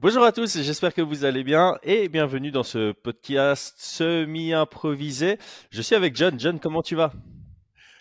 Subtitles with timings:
[0.00, 5.38] Bonjour à tous, j'espère que vous allez bien et bienvenue dans ce podcast semi-improvisé.
[5.70, 6.38] Je suis avec John.
[6.38, 7.10] John, comment tu vas?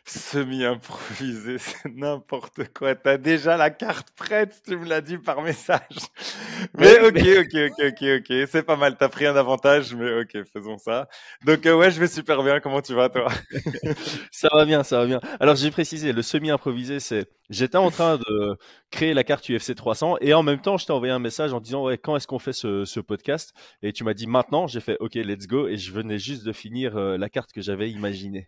[0.08, 2.96] Semi-improvisé, c'est n'importe quoi.
[2.96, 5.82] T'as déjà la carte prête, tu me l'as dit par message.
[6.78, 8.96] Mais ok, ok, ok, ok, ok, c'est pas mal.
[8.96, 11.10] T'as pris un avantage, mais ok, faisons ça.
[11.46, 12.62] Donc euh, ouais, je vais super bien.
[12.62, 13.28] Comment tu vas, toi?
[14.32, 15.20] Ça va bien, ça va bien.
[15.40, 18.58] Alors j'ai précisé, le semi-improvisé, c'est j'étais en train de
[18.92, 21.60] créer la carte UFC 300 et en même temps, je t'ai envoyé un message en
[21.60, 23.54] disant ouais, quand est-ce qu'on fait ce, ce, podcast?
[23.84, 24.68] Et tu m'as dit maintenant.
[24.68, 25.68] J'ai fait ok, let's go.
[25.68, 28.48] Et je venais juste de finir euh, la carte que j'avais imaginée.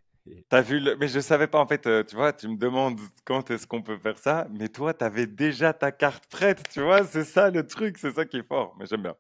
[0.50, 0.96] T'as vu, le...
[0.98, 3.82] mais je savais pas en fait, euh, tu vois, tu me demandes quand est-ce qu'on
[3.82, 7.50] peut faire ça, mais toi, tu avais déjà ta carte prête, tu vois, c'est ça
[7.50, 9.16] le truc, c'est ça qui est fort, mais j'aime bien.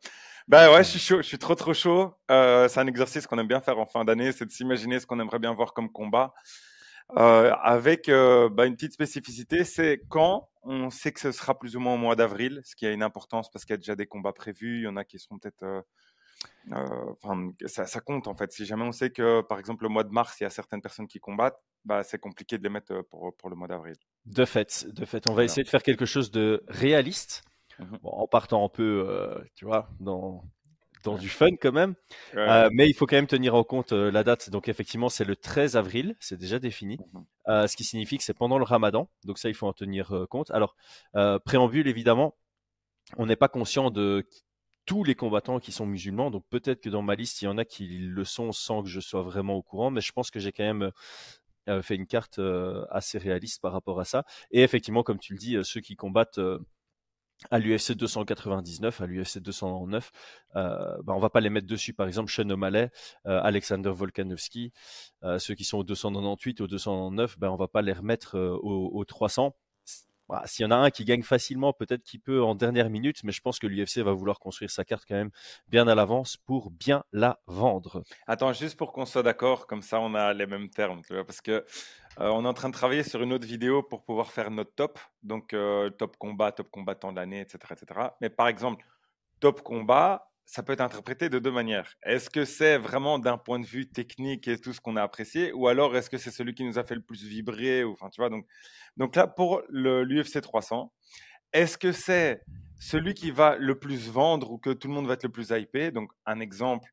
[0.47, 2.13] Ben ouais, je suis trop trop chaud.
[2.31, 5.05] Euh, c'est un exercice qu'on aime bien faire en fin d'année, c'est de s'imaginer ce
[5.05, 6.33] qu'on aimerait bien voir comme combat.
[7.17, 11.79] Euh, avec bah, une petite spécificité, c'est quand on sait que ce sera plus ou
[11.79, 14.07] moins au mois d'avril, ce qui a une importance parce qu'il y a déjà des
[14.07, 15.83] combats prévus, il y en a qui seront peut-être
[16.71, 18.51] Enfin, ça, ça, compte en fait.
[18.51, 20.81] Si jamais on sait que, par exemple, le mois de mars, il y a certaines
[20.81, 23.95] personnes qui combattent, bah, c'est compliqué de les mettre pour, pour le mois d'avril.
[24.25, 27.43] De fait, de fait, on va essayer de faire quelque chose de réaliste,
[27.79, 30.43] mmh en partant un peu, tu vois, dans,
[31.03, 31.95] dans du fun quand même.
[32.35, 34.49] Euh, mais il faut quand même tenir en compte la date.
[34.49, 36.99] Donc effectivement, c'est le 13 avril, c'est déjà défini.
[37.13, 39.09] Mmh euh, ce qui signifie que c'est pendant le ramadan.
[39.25, 40.51] Donc ça, il faut en tenir compte.
[40.51, 40.75] Alors,
[41.45, 42.35] préambule, évidemment,
[43.17, 44.27] on n'est pas conscient de
[44.89, 46.31] tous les combattants qui sont musulmans.
[46.31, 48.89] Donc peut-être que dans ma liste, il y en a qui le sont sans que
[48.89, 50.91] je sois vraiment au courant, mais je pense que j'ai quand même
[51.67, 54.25] euh, fait une carte euh, assez réaliste par rapport à ça.
[54.49, 56.39] Et effectivement, comme tu le dis, euh, ceux qui combattent
[57.51, 60.11] à l'UFC 299, à l'UFC 209,
[60.55, 61.93] euh, bah, on va pas les mettre dessus.
[61.93, 62.89] Par exemple, Sean O'Malley,
[63.25, 64.73] Alexander Volkanovski,
[65.37, 69.55] ceux qui sont au 298, au 209, ben, on va pas les remettre au 300
[70.29, 73.23] bah, s'il y en a un qui gagne facilement, peut-être qu'il peut en dernière minute,
[73.23, 75.31] mais je pense que l'UFC va vouloir construire sa carte quand même
[75.67, 78.03] bien à l'avance pour bien la vendre.
[78.27, 81.51] Attends, juste pour qu'on soit d'accord, comme ça on a les mêmes termes, parce que
[82.19, 84.73] euh, on est en train de travailler sur une autre vidéo pour pouvoir faire notre
[84.75, 87.99] top, donc euh, top combat, top combattant de l'année, etc., etc.
[88.21, 88.85] Mais par exemple,
[89.39, 91.93] top combat, ça peut être interprété de deux manières.
[92.01, 95.53] Est-ce que c'est vraiment d'un point de vue technique et tout ce qu'on a apprécié,
[95.53, 98.09] ou alors est-ce que c'est celui qui nous a fait le plus vibrer, ou enfin
[98.09, 98.47] tu vois donc
[98.97, 100.91] donc là pour l'UFC 300,
[101.53, 102.41] est-ce que c'est
[102.79, 105.51] celui qui va le plus vendre ou que tout le monde va être le plus
[105.51, 105.91] hypé?
[105.91, 106.89] Donc un exemple,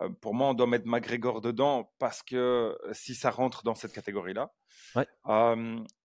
[0.00, 3.74] euh, pour moi on doit mettre McGregor dedans parce que euh, si ça rentre dans
[3.74, 4.52] cette catégorie-là.
[4.94, 5.06] Ouais.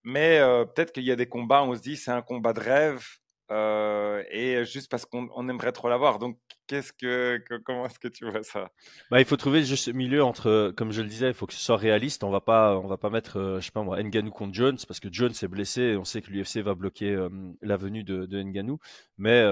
[0.03, 2.59] mais euh, peut-être qu'il y a des combats, on se dit c'est un combat de
[2.59, 3.06] rêve,
[3.52, 6.19] euh, et juste parce qu'on aimerait trop l'avoir.
[6.19, 6.38] Donc,
[6.68, 8.72] qu'est-ce que, comment est-ce que tu vois ça?
[9.09, 11.59] Bah, il faut trouver juste milieu entre, comme je le disais, il faut que ce
[11.59, 12.24] soit réaliste.
[12.24, 14.78] On va pas, on va pas mettre, euh, je sais pas moi, Nganou contre Jones
[14.88, 15.81] parce que Jones est blessé.
[15.81, 17.30] Et on sait que l'UFC va bloquer euh,
[17.62, 18.80] la venue de, de Nganou,
[19.18, 19.44] mais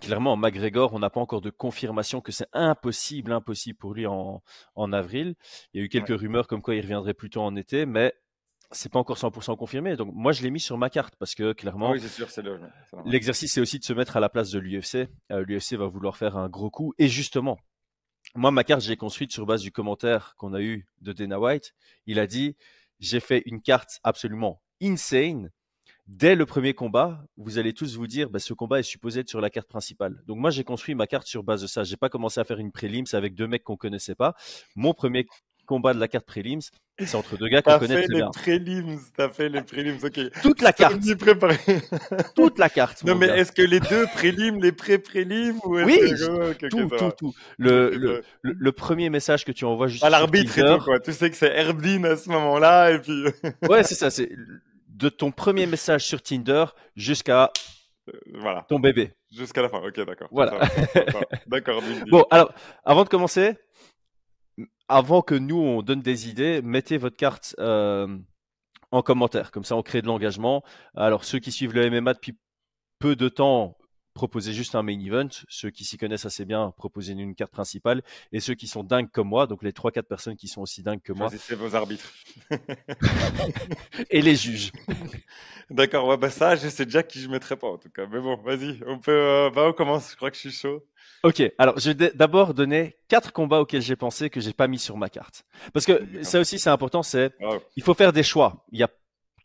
[0.00, 4.06] Clairement, en McGregor, on n'a pas encore de confirmation que c'est impossible, impossible pour lui
[4.06, 4.42] en,
[4.74, 5.36] en avril.
[5.72, 8.12] Il y a eu quelques rumeurs comme quoi il reviendrait plutôt en été, mais
[8.72, 9.96] c'est pas encore 100% confirmé.
[9.96, 12.00] Donc moi, je l'ai mis sur ma carte parce que clairement, oui,
[13.04, 15.08] l'exercice c'est aussi de se mettre à la place de l'UFC.
[15.32, 17.58] Euh, L'UFC va vouloir faire un gros coup et justement,
[18.34, 21.74] moi ma carte j'ai construite sur base du commentaire qu'on a eu de Dana White.
[22.06, 22.56] Il a dit
[23.00, 25.50] j'ai fait une carte absolument insane.
[26.06, 29.28] Dès le premier combat, vous allez tous vous dire, bah, ce combat est supposé être
[29.28, 30.22] sur la carte principale.
[30.26, 31.82] Donc moi, j'ai construit ma carte sur base de ça.
[31.82, 34.36] J'ai pas commencé à faire une prélims avec deux mecs qu'on connaissait pas.
[34.76, 35.26] Mon premier
[35.66, 36.60] combat de la carte prélims,
[36.98, 38.30] c'est entre deux gars qu'on connaît très bien.
[38.32, 40.40] T'as fait les prélims, t'as fait les prélims, ok.
[40.42, 41.14] Toute la carte.
[41.18, 41.58] Préparé.
[42.34, 43.04] Toute la carte.
[43.04, 45.98] Non, mais est-ce que les deux prélims, les pré-prélims ou Oui,
[46.70, 47.34] tout, tout, tout.
[47.58, 50.04] Le, le, le, premier message que tu envoies juste.
[50.04, 51.00] À l'arbitre et tout, quoi.
[51.00, 53.24] Tu sais que c'est Erdin à ce moment-là, et puis.
[53.68, 54.30] ouais, c'est ça, c'est
[54.88, 57.50] de ton premier message sur Tinder jusqu'à
[58.08, 58.64] euh, voilà.
[58.68, 59.12] ton bébé.
[59.36, 60.28] Jusqu'à la fin, ok, d'accord.
[60.30, 60.58] Voilà.
[61.46, 61.82] D'accord.
[62.08, 62.52] bon, alors,
[62.84, 63.56] avant de commencer,
[64.88, 68.18] avant que nous on donne des idées, mettez votre carte euh,
[68.90, 69.50] en commentaire.
[69.50, 70.62] Comme ça, on crée de l'engagement.
[70.94, 72.38] Alors, ceux qui suivent le MMA depuis
[72.98, 73.76] peu de temps,
[74.16, 75.28] proposez juste un main event.
[75.48, 78.02] Ceux qui s'y connaissent assez bien, proposez une carte principale.
[78.32, 81.02] Et ceux qui sont dingues comme moi, donc les 3-4 personnes qui sont aussi dingues
[81.02, 81.28] que moi.
[81.38, 82.10] C'est vos arbitres.
[84.10, 84.72] et les juges.
[85.70, 88.06] D'accord, ouais, bah ça, je sais déjà qui je mettrais pas en tout cas.
[88.10, 90.12] Mais bon, vas-y, on peut, euh, bah, on commence.
[90.12, 90.82] Je crois que je suis chaud.
[91.22, 94.78] Ok, alors je vais d'abord donner quatre combats auxquels j'ai pensé que j'ai pas mis
[94.78, 95.44] sur ma carte.
[95.72, 97.32] Parce que ça aussi c'est important, c'est
[97.76, 98.64] il faut faire des choix.
[98.72, 98.88] Il y a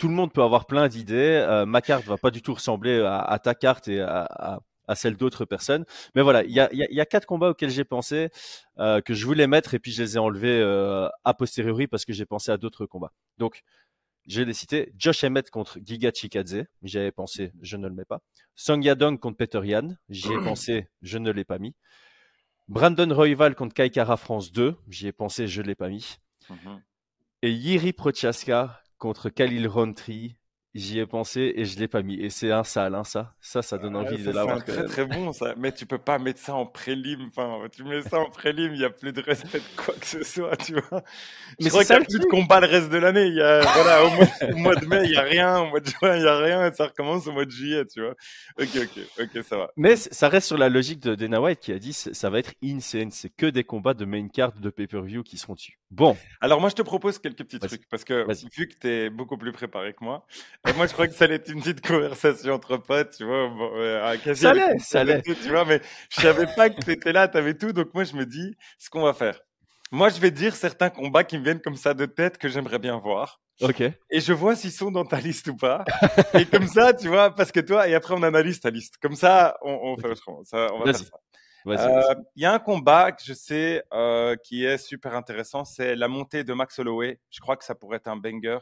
[0.01, 1.45] tout le monde peut avoir plein d'idées.
[1.47, 4.59] Euh, ma carte va pas du tout ressembler à, ta carte et à,
[4.95, 5.85] celle d'autres personnes.
[6.15, 8.29] Mais voilà, il y a, quatre combats auxquels j'ai pensé
[8.79, 12.03] euh, que je voulais mettre et puis je les ai enlevés euh, a posteriori parce
[12.03, 13.13] que j'ai pensé à d'autres combats.
[13.37, 13.61] Donc
[14.25, 14.91] je l'ai cité.
[14.97, 16.63] Josh Emmett contre Giga Chikadze.
[16.81, 18.21] J'y avais pensé, je ne le mets pas.
[18.55, 19.97] Song Yadong contre Peter Yan.
[20.09, 21.75] J'y ai pensé, je ne l'ai pas mis.
[22.67, 24.75] Brandon Royval contre Kaikara France 2.
[24.87, 26.17] J'y ai pensé, je ne l'ai pas mis.
[26.49, 26.81] Mhm.
[27.43, 30.37] Et Yiri Prochaska contre Khalil Rontri.
[30.73, 32.21] J'y ai pensé et je l'ai pas mis.
[32.21, 33.33] Et c'est un sale, hein, ça.
[33.41, 34.59] Ça, ça donne envie de l'avoir.
[34.65, 35.53] C'est très très bon, ça.
[35.57, 37.27] Mais tu peux pas mettre ça en prélim.
[37.27, 40.05] Enfin, tu mets ça en prélim, il y a plus de respect de quoi que
[40.05, 41.03] ce soit, tu vois.
[41.59, 43.27] Mais je crois qu'il y a plus de combat le reste de l'année.
[43.27, 45.59] Il y a, voilà, au mois, de mai, il y a rien.
[45.59, 46.65] Au mois de juin, il y a rien.
[46.65, 48.15] Et ça recommence au mois de juillet, tu vois.
[48.57, 49.71] Ok, ok, ok, ça va.
[49.75, 52.53] Mais ça reste sur la logique de Dana White qui a dit ça va être
[52.63, 53.11] insane.
[53.11, 55.79] C'est que des combats de main card de pay-per-view qui seront dessus.
[55.89, 56.15] Bon.
[56.39, 58.25] Alors moi, je te propose quelques petits trucs parce que
[58.55, 60.25] vu que tu es beaucoup plus préparé que moi,
[60.67, 63.49] et moi, je crois que ça allait une petite conversation entre potes, tu vois.
[63.49, 65.21] Bon, euh, ça allait, ça allait.
[65.21, 67.71] tu vois, mais je savais pas que tu étais là, tu avais tout.
[67.71, 69.39] Donc moi, je me dis, ce qu'on va faire.
[69.91, 72.79] Moi, je vais dire certains combats qui me viennent comme ça de tête que j'aimerais
[72.79, 73.41] bien voir.
[73.61, 73.81] Ok.
[73.81, 75.83] Et je vois s'ils sont dans ta liste ou pas.
[76.33, 78.95] et comme ça, tu vois, parce que toi, et après on analyse ta liste.
[79.01, 80.43] Comme ça, on, on fait autrement.
[80.43, 81.17] Ça, on va faire ça.
[81.65, 85.95] Il euh, y a un combat que je sais euh, qui est super intéressant, c'est
[85.95, 87.19] la montée de Max Holloway.
[87.29, 88.57] Je crois que ça pourrait être un banger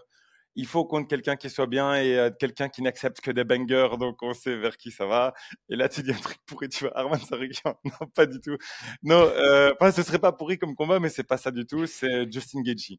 [0.56, 3.44] il faut qu'on ait quelqu'un qui soit bien et euh, quelqu'un qui n'accepte que des
[3.44, 5.34] bangers, donc on sait vers qui ça va.
[5.70, 8.58] Et là, tu dis un truc pourri, tu vois, Arman Sarikian, non, pas du tout.
[9.04, 11.86] Non, euh, enfin, ce serait pas pourri comme combat, mais c'est pas ça du tout,
[11.86, 12.98] c'est Justin Gaethje.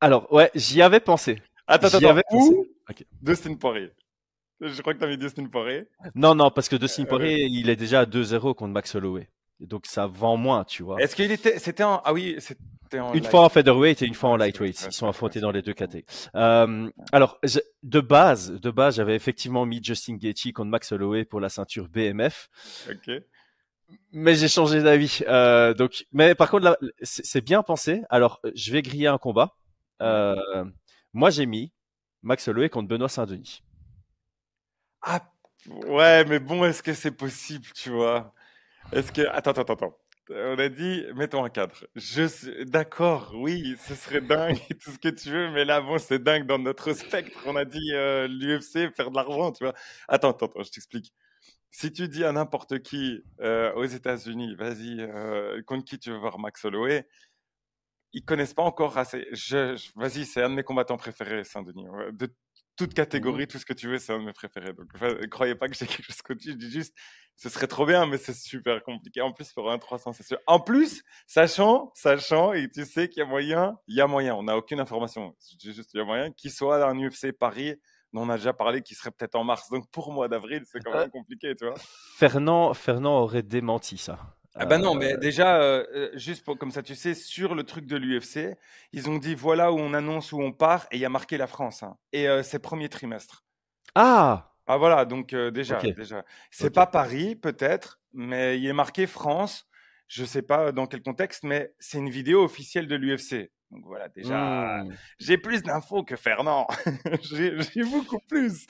[0.00, 1.42] Alors, ouais, j'y avais pensé.
[1.66, 2.66] Attends, attends, avais Où
[3.22, 3.90] Dustin Poirier.
[4.60, 5.88] Je crois que tu as mis Dustin Poirier.
[6.14, 9.28] Non, non, parce que Dustin euh, Poirier, il est déjà à 2-0 contre Max Holloway.
[9.60, 11.00] Donc ça vend moins, tu vois.
[11.00, 12.38] Est-ce qu'il était, c'était en, ah oui,
[13.14, 14.86] une fois en featherweight et une fois en lightweight.
[14.86, 16.06] Ils sont affrontés dans les deux catégories.
[16.34, 17.38] Euh, alors,
[17.82, 21.88] de base, de base, j'avais effectivement mis Justin Gaethje contre Max Holloway pour la ceinture
[21.88, 22.48] BMF.
[22.90, 23.10] Ok.
[24.12, 25.20] Mais j'ai changé d'avis.
[25.26, 28.02] Euh, donc, mais par contre, c'est bien pensé.
[28.10, 29.56] Alors, je vais griller un combat.
[30.02, 30.64] Euh,
[31.12, 31.72] moi, j'ai mis
[32.22, 33.62] Max Holloway contre Benoît Saint-Denis.
[35.02, 35.30] Ah,
[35.86, 38.34] ouais, mais bon, est-ce que c'est possible, tu vois?
[38.92, 39.98] Est-ce que attends, attends, attends
[40.30, 41.86] on a dit, mettons un cadre.
[41.94, 46.22] Je d'accord, oui, ce serait dingue, tout ce que tu veux, mais là, bon, c'est
[46.22, 47.38] dingue dans notre spectre.
[47.46, 49.74] On a dit euh, l'UFC, faire de l'argent, tu vois.
[50.06, 51.12] Attends, attends, attends, je t'explique.
[51.70, 56.18] Si tu dis à n'importe qui euh, aux États-Unis, vas-y, euh, contre qui tu veux
[56.18, 57.06] voir Max Holloway,
[58.12, 59.26] ils connaissent pas encore assez.
[59.96, 61.86] Vas-y, c'est un de mes combattants préférés, Saint-Denis.
[62.12, 62.34] De
[62.78, 64.72] toute catégorie, tout ce que tu veux, c'est un de mes préférés.
[64.72, 66.40] Donc, ne croyez pas que j'ai quelque chose contre.
[66.44, 66.96] Je dis juste,
[67.36, 69.20] ce serait trop bien, mais c'est super compliqué.
[69.20, 70.38] En plus, pour un 300, c'est sûr.
[70.46, 74.34] En plus, sachant, sachant, et tu sais qu'il y a moyen, il y a moyen,
[74.36, 75.34] on n'a aucune information.
[75.50, 77.74] Je dis juste, il y a moyen qu'il soit dans un UFC Paris
[78.12, 79.68] dont on a déjà parlé, qui serait peut-être en mars.
[79.70, 81.74] Donc, pour mois d'avril, c'est quand même euh, compliqué, tu vois.
[82.16, 84.37] Fernand, Fernand aurait démenti ça.
[84.54, 87.62] Ah bah non, mais euh, déjà, euh, juste pour, comme ça, tu sais, sur le
[87.62, 88.56] truc de l'UFC,
[88.92, 91.36] ils ont dit voilà où on annonce où on part et il y a marqué
[91.36, 91.82] la France.
[91.82, 91.96] Hein.
[92.12, 93.44] Et c'est premier trimestre.
[93.94, 96.24] Ah ah voilà, donc déjà, déjà.
[96.50, 99.66] C'est pas Paris peut-être, mais il est marqué France.
[100.08, 103.50] Je sais pas dans quel contexte, mais c'est une vidéo officielle de l'UFC.
[103.70, 104.96] Donc voilà, déjà, mmh.
[105.18, 106.66] j'ai plus d'infos que Fernand.
[107.22, 108.66] j'ai beaucoup plus.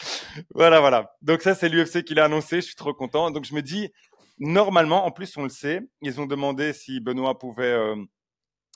[0.54, 1.14] Voilà, voilà.
[1.22, 2.56] Donc ça, c'est l'UFC qui l'a annoncé.
[2.56, 3.30] Je suis trop content.
[3.30, 3.92] Donc je me dis,
[4.38, 7.76] normalement, en plus, on le sait, ils ont demandé si Benoît pouvait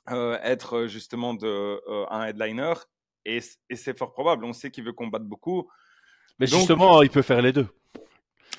[0.09, 1.81] être justement de,
[2.11, 2.75] un headliner.
[3.25, 4.45] Et, et c'est fort probable.
[4.45, 5.71] On sait qu'il veut combattre beaucoup.
[6.39, 7.69] Mais justement, il peut faire les deux.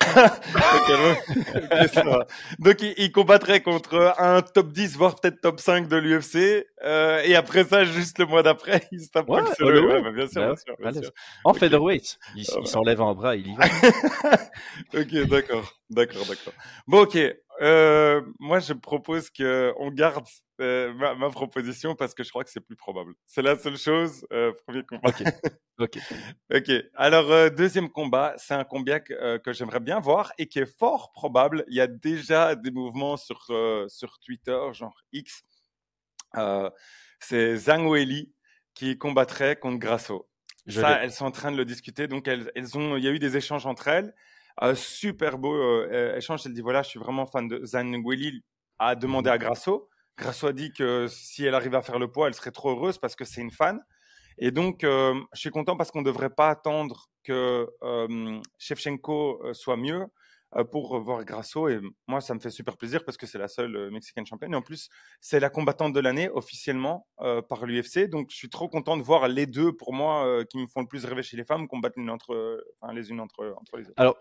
[2.58, 6.66] Donc il, combattrait contre un top 10, voire peut-être top 5 de l'UFC.
[6.84, 10.28] Euh, et après ça, juste le mois d'après, il se tape ouais, ouais, bah, bien
[10.28, 11.10] sûr, bah, bien sûr, bien sûr.
[11.44, 11.60] En okay.
[11.60, 13.64] featherweight, il, ah, il s'enlève un bras, il y va.
[15.00, 16.52] ok, d'accord, d'accord, d'accord.
[16.86, 17.18] Bon, ok.
[17.60, 20.26] Euh, moi, je propose qu'on garde
[20.60, 23.14] euh, ma, proposition parce que je crois que c'est plus probable.
[23.26, 24.26] C'est la seule chose.
[24.32, 25.08] Euh, premier combat.
[25.08, 25.22] Ok.
[25.80, 25.98] Ok.
[26.54, 26.70] ok.
[26.94, 30.78] Alors euh, deuxième combat, c'est un combat que, que j'aimerais bien voir et qui est
[30.78, 31.64] fort probable.
[31.66, 33.50] Il y a déjà des mouvements sur
[33.88, 35.42] sur Twitter, genre X.
[37.20, 38.32] c'est Zhang Weili
[38.74, 40.28] qui combattrait contre Grasso.
[40.68, 42.08] Ça, elles sont en train de le discuter.
[42.08, 44.14] Donc elles, elles ont, il y a eu des échanges entre elles.
[44.74, 45.84] super beau
[46.16, 46.42] échange.
[46.46, 48.42] Elle dit voilà, je suis vraiment fan de Zhang Weili
[48.78, 49.88] a demandé à Grasso.
[50.16, 52.98] Grasso a dit que si elle arrive à faire le poids, elle serait trop heureuse
[52.98, 53.80] parce que c'est une fan.
[54.38, 59.42] Et donc, euh, je suis content parce qu'on ne devrait pas attendre que euh, Shevchenko
[59.44, 60.06] euh, soit mieux
[60.70, 61.68] pour voir Grasso.
[61.68, 64.52] Et moi, ça me fait super plaisir parce que c'est la seule Mexicaine championne.
[64.52, 64.88] Et en plus,
[65.20, 67.06] c'est la combattante de l'année officiellement
[67.48, 68.08] par l'UFC.
[68.08, 70.86] Donc, je suis trop content de voir les deux, pour moi, qui me font le
[70.86, 73.94] plus rêver chez les femmes, combattre entre, les unes entre, entre les autres.
[73.96, 74.16] Alors,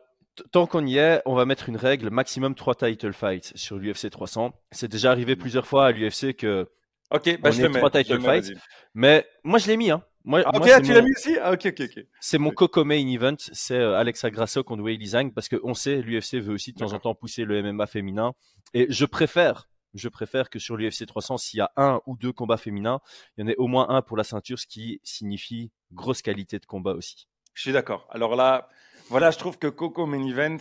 [0.52, 4.10] tant qu'on y est, on va mettre une règle maximum 3 title fights sur l'UFC
[4.10, 4.54] 300.
[4.72, 6.68] C'est déjà arrivé plusieurs fois à l'UFC que
[7.12, 8.58] Ok, bah je le mets, title fights.
[8.96, 10.04] Mais moi je l'ai mis, hein.
[10.26, 11.38] Moi, ah, ok, tu l'as mis aussi?
[11.42, 12.06] Ah, Ok, ok, ok.
[12.20, 16.36] C'est mon coco main event, c'est Alexa Grasso contre Wei Zhang parce qu'on sait l'UFC
[16.36, 18.34] veut aussi de temps en temps pousser le MMA féminin
[18.74, 22.32] et je préfère je préfère que sur l'UFC 300, s'il y a un ou deux
[22.32, 23.00] combats féminins,
[23.38, 26.60] il y en ait au moins un pour la ceinture, ce qui signifie grosse qualité
[26.60, 27.28] de combat aussi.
[27.54, 28.08] Je suis d'accord.
[28.10, 28.70] Alors là,
[29.10, 30.58] voilà, je trouve que Coco Main Event,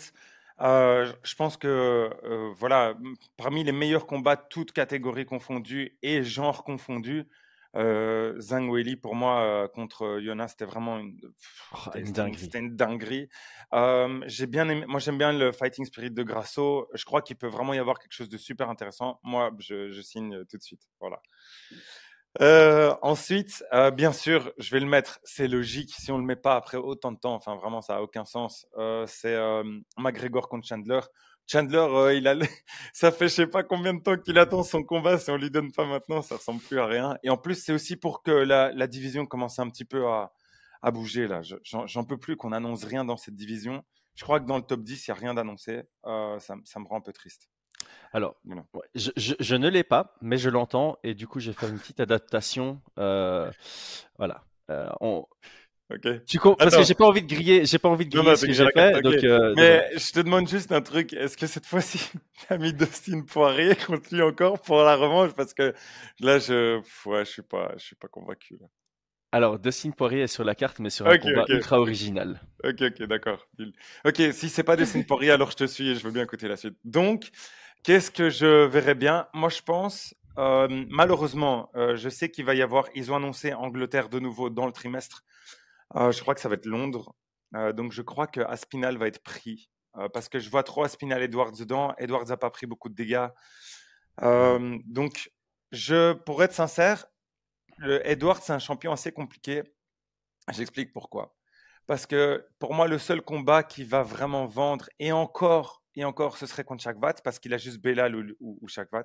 [0.60, 2.94] euh, je pense que euh, voilà,
[3.36, 7.24] parmi les meilleurs combats, toutes catégories confondues et genres confondus,
[7.76, 11.16] euh, Zhang Weili, pour moi, contre Jonas, c'était vraiment une,
[11.72, 12.50] oh, dinguerie.
[12.54, 13.28] une dinguerie.
[14.26, 16.88] J'ai bien aimé, moi, j'aime bien le fighting spirit de Grasso.
[16.94, 19.20] Je crois qu'il peut vraiment y avoir quelque chose de super intéressant.
[19.22, 20.82] Moi, je, je signe tout de suite.
[21.00, 21.20] Voilà.
[22.40, 25.20] Euh, ensuite, euh, bien sûr, je vais le mettre.
[25.24, 25.92] C'est logique.
[25.94, 28.66] Si on le met pas après autant de temps, enfin vraiment, ça a aucun sens.
[28.78, 29.36] Euh, c'est
[29.98, 31.00] McGregor contre Chandler.
[31.46, 32.34] Chandler, euh, il a,
[32.92, 35.18] ça fait je sais pas combien de temps qu'il attend son combat.
[35.18, 37.18] Si on lui donne pas maintenant, ça ressemble plus à rien.
[37.22, 40.32] Et en plus, c'est aussi pour que la, la, division commence un petit peu à,
[40.82, 41.42] à bouger là.
[41.42, 43.82] J'en peux plus qu'on annonce rien dans cette division.
[44.14, 45.82] Je crois que dans le top 10, il y a rien d'annoncé.
[46.06, 47.48] Euh, ça, ça, me rend un peu triste.
[48.12, 48.36] Alors,
[48.94, 51.78] je, je, je, ne l'ai pas, mais je l'entends et du coup, j'ai fait une
[51.78, 52.82] petite adaptation.
[52.98, 53.50] Euh,
[54.18, 54.44] voilà.
[56.26, 58.52] Tu Parce que j'ai pas envie de griller, j'ai pas envie de griller ce que
[58.52, 59.00] j'ai fait.
[59.02, 61.12] Donc, euh, mais je te demande juste un truc.
[61.12, 61.98] Est-ce que cette fois-ci,
[62.46, 65.32] tu as mis Dustin Poirier contre lui encore pour la revanche?
[65.32, 65.74] Parce que
[66.20, 68.58] là, je, ouais, je suis pas, je suis pas convaincu.
[69.32, 72.40] Alors, Dustin Poirier est sur la carte, mais sur un combat ultra original.
[72.64, 73.46] Ok, ok, d'accord.
[74.04, 76.48] Ok, si c'est pas Dustin Poirier, alors je te suis et je veux bien écouter
[76.48, 76.76] la suite.
[76.84, 77.30] Donc,
[77.82, 79.26] qu'est-ce que je verrais bien?
[79.32, 83.52] Moi, je pense, euh, malheureusement, euh, je sais qu'il va y avoir, ils ont annoncé
[83.52, 85.24] Angleterre de nouveau dans le trimestre.
[85.96, 87.14] Euh, je crois que ça va être Londres.
[87.54, 89.70] Euh, donc, je crois que Aspinal va être pris.
[89.96, 91.94] Euh, parce que je vois trop Aspinal Edwards dedans.
[91.98, 93.28] Edwards n'a pas pris beaucoup de dégâts.
[94.20, 95.30] donc,
[95.70, 97.06] je, pour être sincère,
[97.78, 99.62] le Edwards, c'est un champion assez compliqué.
[100.50, 101.34] J'explique pourquoi.
[101.86, 106.36] Parce que pour moi, le seul combat qui va vraiment vendre, et encore, et encore,
[106.36, 109.04] ce serait contre Shakvat, parce qu'il a juste Belal ou, ou, ou Shakvat.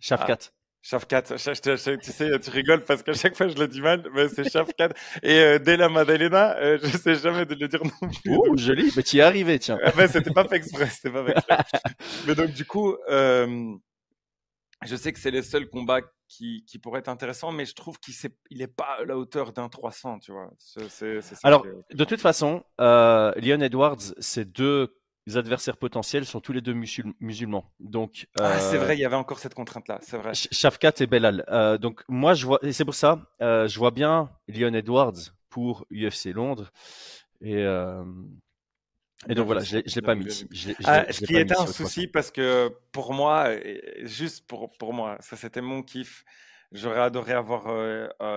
[0.00, 0.52] Shafkat.
[0.88, 4.48] Shafkat, tu sais, tu rigoles parce qu'à chaque fois je le dis mal, mais c'est
[4.48, 4.90] Shafkat.
[5.24, 8.36] Et euh, Della Maddalena, euh, je sais jamais de le dire non plus.
[8.36, 9.78] Oh, joli, mais tu y es arrivé, tiens.
[9.96, 11.56] mais c'était pas fait exprès, c'était pas fait exprès.
[12.28, 13.74] mais donc, du coup, euh,
[14.84, 17.98] je sais que c'est les seuls combats qui, qui pourraient être intéressants, mais je trouve
[17.98, 18.14] qu'il
[18.52, 20.52] n'est est pas à la hauteur d'un 300, tu vois.
[21.42, 26.60] Alors, de toute façon, euh, Leon Edwards, c'est deux les adversaires potentiels sont tous les
[26.60, 26.74] deux
[27.20, 27.72] musulmans.
[27.80, 30.32] Donc, ah, c'est vrai, il y avait encore cette contrainte-là, c'est vrai.
[30.34, 31.44] Shafkat et Belal.
[31.48, 35.32] Euh, donc, moi, je vois, et c'est pour ça, euh, je vois bien Leon Edwards
[35.48, 36.70] pour UFC Londres.
[37.40, 38.04] Et, euh,
[39.28, 40.46] et donc voilà, je ne l'ai pas mis.
[40.84, 43.50] Ah, ce qui était un souci parce que pour moi,
[44.02, 46.24] juste pour, pour moi, ça c'était mon kiff.
[46.72, 47.64] J'aurais adoré avoir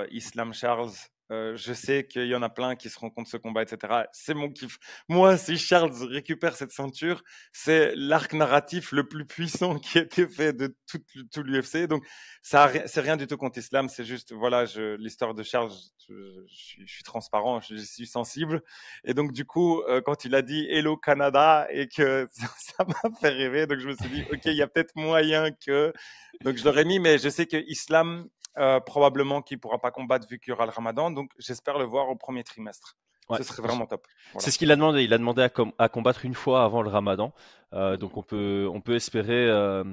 [0.09, 0.91] Islam Charles
[1.29, 4.03] je sais qu'il y en a plein qui se de ce combat, etc.
[4.11, 4.77] C'est mon kiff.
[5.07, 10.27] Moi, si Charles récupère cette ceinture, c'est l'arc narratif le plus puissant qui a été
[10.27, 10.99] fait de tout,
[11.31, 11.87] tout l'UFC.
[11.87, 12.03] Donc,
[12.41, 13.89] ça, c'est rien du tout contre Islam.
[13.89, 14.65] C'est juste, voilà,
[14.97, 15.71] l'histoire de Charles,
[16.07, 16.13] je,
[16.47, 18.61] je, suis transparent, je, suis sensible.
[19.03, 23.15] Et donc, du coup, euh, quand il a dit Hello Canada et que ça m'a
[23.19, 25.93] fait rêver, donc je me suis dit, OK, il y a peut-être moyen que.
[26.41, 29.91] Donc, je l'aurais mis, mais je sais que Islam, euh, probablement qu'il ne pourra pas
[29.91, 31.11] combattre vu qu'il y aura le ramadan.
[31.11, 32.97] Donc, j'espère le voir au premier trimestre.
[33.37, 34.07] Ce serait vraiment top.
[34.39, 35.03] C'est ce qu'il a demandé.
[35.03, 37.31] Il a demandé à, combattre une fois avant le ramadan.
[37.73, 39.47] Euh, donc, on peut, on peut espérer.
[39.47, 39.83] Euh,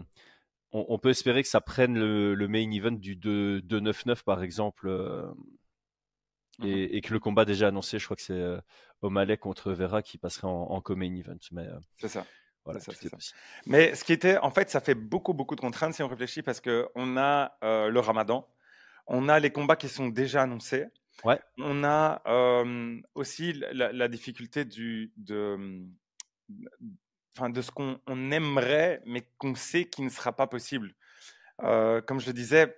[0.73, 4.89] on, peut espérer que ça prenne le, main event du 2-9-9 par exemple
[6.59, 6.67] mhm.
[6.67, 8.57] et, que le combat déjà annoncé, je crois que c'est
[9.01, 11.39] O'Malley contre Vera qui passerait en, en co-main event.
[11.53, 11.67] Mais,
[11.99, 12.27] c'est ça.
[13.67, 16.43] Mais ce qui était, en fait, ça fait beaucoup, beaucoup de contraintes si on réfléchit
[16.43, 18.49] parce qu'on a euh, le ramadan,
[19.07, 20.87] on a les combats qui sont déjà annoncés.
[21.25, 21.41] Ouais.
[21.59, 25.87] On a euh, aussi la, difficulté du, de,
[27.37, 30.95] enfin, de ce qu'on aimerait, mais qu'on sait qui ne sera pas possible.
[31.63, 32.77] Euh, comme je le disais,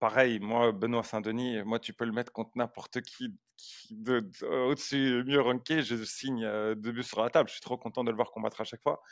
[0.00, 3.36] pareil, moi, Benoît Saint-Denis, moi, tu peux le mettre contre n'importe qui,
[3.90, 4.28] de,
[4.66, 7.48] au-dessus, mieux ranké, je signe euh, deux buts sur la table.
[7.48, 9.02] Je suis trop content de le voir combattre à chaque fois.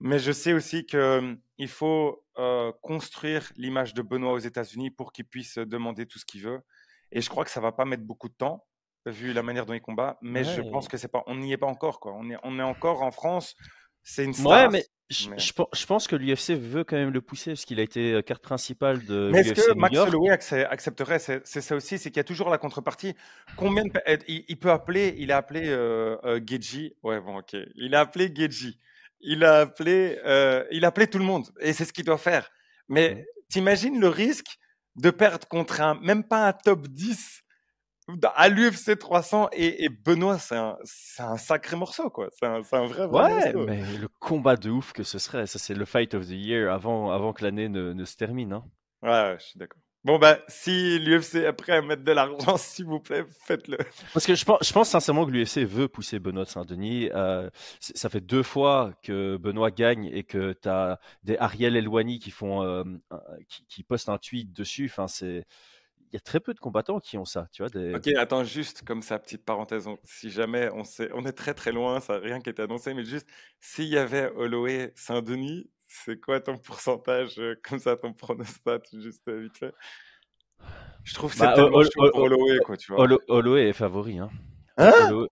[0.00, 5.12] Mais je sais aussi qu'il hum, faut euh, construire l'image de Benoît aux États-Unis pour
[5.12, 6.60] qu'il puisse demander tout ce qu'il veut.
[7.12, 8.66] Et je crois que ça va pas mettre beaucoup de temps,
[9.06, 10.18] vu la manière dont il combat.
[10.20, 12.00] Mais je pense que c'est pas, on n'y est pas encore.
[12.00, 12.12] Quoi.
[12.14, 13.54] On, est, on est encore en France.
[14.08, 14.52] C'est une star.
[14.52, 18.12] Ouais, mais je, pense que l'UFC veut quand même le pousser parce qu'il a été
[18.12, 19.30] euh, carte principale de.
[19.32, 21.18] Mais est-ce que Max Holloway accepterait?
[21.18, 23.16] C'est ça aussi, c'est qu'il y a toujours la contrepartie.
[23.56, 23.82] Combien
[24.28, 26.94] il, peut appeler Il a appelé euh, euh, Geji.
[27.02, 27.56] Ouais, bon, ok.
[27.74, 28.78] Il a appelé Geji.
[29.20, 32.16] Il a appelé, euh, il a appelé tout le monde et c'est ce qu'il doit
[32.16, 32.48] faire.
[32.88, 34.56] Mais t'imagines le risque
[34.94, 37.42] de perdre contre un, même pas un top 10
[38.34, 40.76] à l'UFC 300 et, Benoît, c'est un,
[41.18, 42.28] un, sacré morceau, quoi.
[42.32, 45.58] C'est un, un, vrai, vrai ouais, mais le combat de ouf que ce serait, ça
[45.58, 48.52] c'est le fight of the year avant, avant que l'année ne, ne, se termine.
[48.52, 48.64] Hein.
[49.02, 49.80] Ouais, je suis d'accord.
[50.04, 53.78] Bon, bah, si l'UFC est prêt à mettre de l'argent, s'il vous plaît, faites-le.
[54.14, 57.10] Parce que je pense, je pense sincèrement que l'UFC veut pousser Benoît de Saint-Denis.
[57.12, 62.20] Euh, ça fait deux fois que Benoît gagne et que tu as des Ariel Elwani
[62.20, 62.84] qui, font, euh,
[63.48, 64.88] qui, qui, postent un tweet dessus.
[64.88, 65.44] Enfin, c'est
[66.12, 67.70] il y a très peu de combattants qui ont ça, tu vois.
[67.70, 67.94] Des...
[67.94, 71.72] Ok, attends, juste comme ça, petite parenthèse, si jamais on sait, on est très très
[71.72, 73.28] loin, ça rien qui été annoncé, mais juste,
[73.60, 79.28] s'il y avait Holloway Saint-Denis, c'est quoi ton pourcentage, euh, comme ça, ton pronostat, juste
[79.28, 79.74] euh, vite fait?
[81.04, 83.06] Je trouve que c'est bah, tellement pour Holloway, quoi, tu vois.
[83.28, 84.30] Holloway est favori, hein.
[84.76, 85.26] Hein?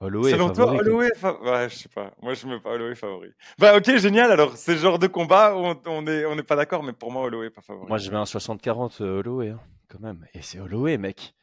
[0.00, 1.10] Holloway Selon toi, Holloway
[1.42, 2.10] Ouais, je sais pas.
[2.22, 3.30] Moi, je mets pas Holloway favori.
[3.58, 4.32] Bah, ok, génial.
[4.32, 7.12] Alors, c'est le genre de combat où on n'est on est pas d'accord, mais pour
[7.12, 7.86] moi, Holloway pas favori.
[7.86, 9.60] Moi, je mets un 60-40 euh, Holloway, hein,
[9.90, 10.26] quand même.
[10.34, 11.34] Et c'est Holloway, mec.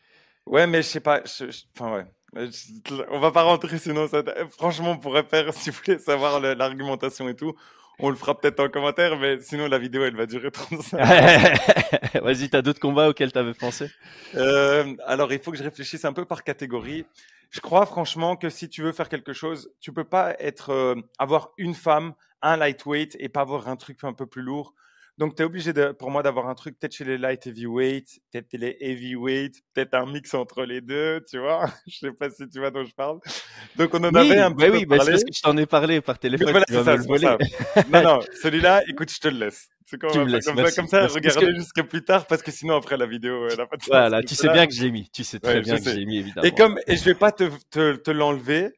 [0.46, 1.22] Ouais, mais je sais pas.
[1.76, 2.06] Enfin, ouais.
[3.10, 4.08] On va pas rentrer sinon.
[4.08, 4.24] Ça...
[4.50, 7.54] Franchement, on pourrait faire, si vous voulez savoir l'argumentation et tout,
[8.00, 11.00] on le fera peut-être en commentaire, mais sinon la vidéo elle va durer 35
[12.24, 13.90] Vas-y, t'as d'autres combats auxquels t'avais pensé?
[14.36, 17.06] Euh, Alors il faut que je réfléchisse un peu par catégorie.
[17.50, 20.96] Je crois franchement que si tu veux faire quelque chose, tu peux pas être euh,
[21.18, 24.74] avoir une femme, un lightweight et pas avoir un truc un peu plus lourd.
[25.18, 28.20] Donc, tu es obligé de, pour moi d'avoir un truc peut-être chez les light heavyweight,
[28.32, 31.66] peut-être les heavyweight, peut-être un mix entre les deux, tu vois.
[31.88, 33.20] je sais pas si tu vois dont je parle.
[33.76, 36.02] Donc, on en avait un peu oui, bah, c'est parce que je t'en ai parlé
[36.02, 36.52] par téléphone.
[36.52, 39.70] Voilà, c'est ça, le non, non, celui-là, écoute, je te le laisse.
[39.90, 43.06] C'est comme, comme, ça, comme ça regardez jusqu'à plus tard parce que sinon après la
[43.06, 45.62] vidéo elle a pas de Voilà, tu sais bien que j'ai mis, tu sais très
[45.62, 46.46] bien que j'ai mis évidemment.
[46.46, 48.74] Et comme et je vais pas te, te, te l'enlever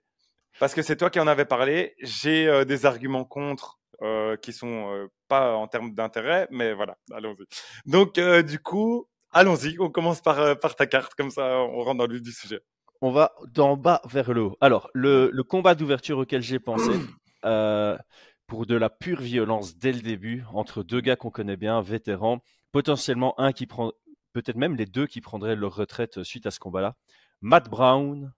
[0.60, 4.54] parce que c'est toi qui en avais parlé, j'ai euh, des arguments contre euh, qui
[4.54, 7.46] sont euh, pas en termes d'intérêt, mais voilà, allons-y.
[7.86, 11.98] Donc, euh, du coup, allons-y, on commence par, par ta carte, comme ça on rentre
[11.98, 12.62] dans le vif du sujet.
[13.02, 14.58] On va d'en bas vers le haut.
[14.62, 16.92] Alors, le, le combat d'ouverture auquel j'ai pensé,
[18.48, 22.40] pour de la pure violence dès le début, entre deux gars qu'on connaît bien, vétérans,
[22.72, 23.92] potentiellement un qui prend,
[24.34, 26.96] peut-être même les deux qui prendraient leur retraite suite à ce combat-là.
[27.42, 28.34] Matt Brown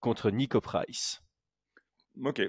[0.00, 1.22] contre Nico Price.
[2.22, 2.42] Ok,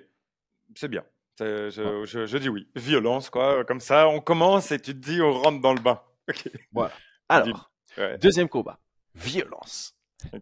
[0.76, 1.04] c'est bien.
[1.40, 2.68] Je, dis oui.
[2.76, 3.64] Violence, quoi.
[3.66, 6.02] Comme ça, on commence et tu te dis, on rentre dans le bain.
[6.72, 6.94] Voilà.
[7.30, 7.72] Alors,
[8.20, 8.80] deuxième combat.
[9.16, 9.96] Violence.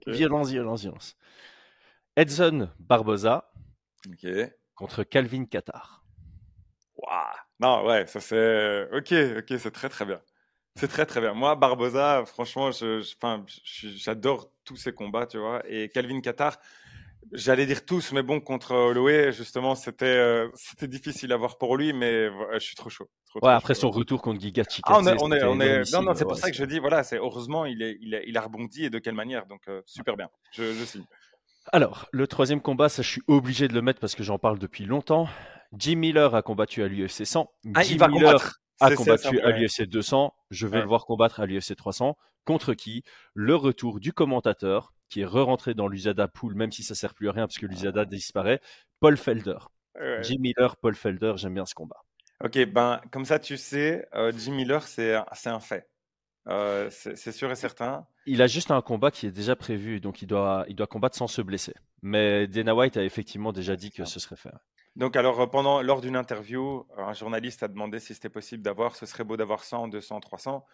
[0.08, 1.16] Violence, violence, violence.
[2.16, 3.52] Edson Barboza
[4.74, 6.06] contre Calvin Qatar.
[6.96, 7.36] Waouh.
[7.60, 8.90] Non, ouais, ça c'est.
[8.92, 10.22] Ok, ok, c'est très très bien.
[10.76, 11.34] C'est très très bien.
[11.34, 15.62] Moi, Barboza, franchement, j'adore tous ces combats, tu vois.
[15.68, 16.58] Et Calvin Qatar,
[17.32, 21.76] J'allais dire tous, mais bon, contre Holloway, justement, c'était euh, c'était difficile à voir pour
[21.78, 23.10] lui, mais je suis trop chaud.
[23.42, 25.92] ouais, après son retour contre Giga Ah, on est, on est, on est...
[25.92, 28.38] Non, non, c'est pour ça que je dis, voilà, c'est heureusement, il, est, il, il
[28.38, 30.30] a rebondi et de quelle manière, donc euh, super bien.
[30.52, 31.06] Je, je signe.
[31.72, 34.60] Alors, le troisième combat, ça, je suis obligé de le mettre parce que j'en parle
[34.60, 35.28] depuis longtemps.
[35.78, 37.50] Jim Miller a combattu à l'UFC 100.
[37.74, 40.34] Ah, Jim il va Miller a combattu à l'UFC 200.
[40.52, 42.16] Je vais le voir combattre à l'UFC 300.
[42.46, 43.04] Contre qui?
[43.34, 47.30] Le retour du commentateur qui est re-rentré dans l'USADA pool, même si ça sert plus
[47.30, 48.06] à rien parce que l'USADA ah.
[48.06, 48.60] disparaît.
[49.00, 49.60] Paul Felder.
[50.24, 52.04] Jim Miller, Paul Felder, j'aime bien ce combat.
[52.44, 55.88] Ok, ben comme ça tu sais, euh, Jim Miller c'est un fait.
[56.50, 58.06] Euh, c'est sûr et certain.
[58.26, 61.16] Il a juste un combat qui est déjà prévu, donc il doit, il doit combattre
[61.16, 61.76] sans se blesser.
[62.02, 64.52] Mais Dana White a effectivement déjà dit que ce serait fait.
[64.98, 69.06] Donc alors pendant lors d'une interview, un journaliste a demandé si c'était possible d'avoir, ce
[69.06, 70.66] serait beau d'avoir 100, 200, 300.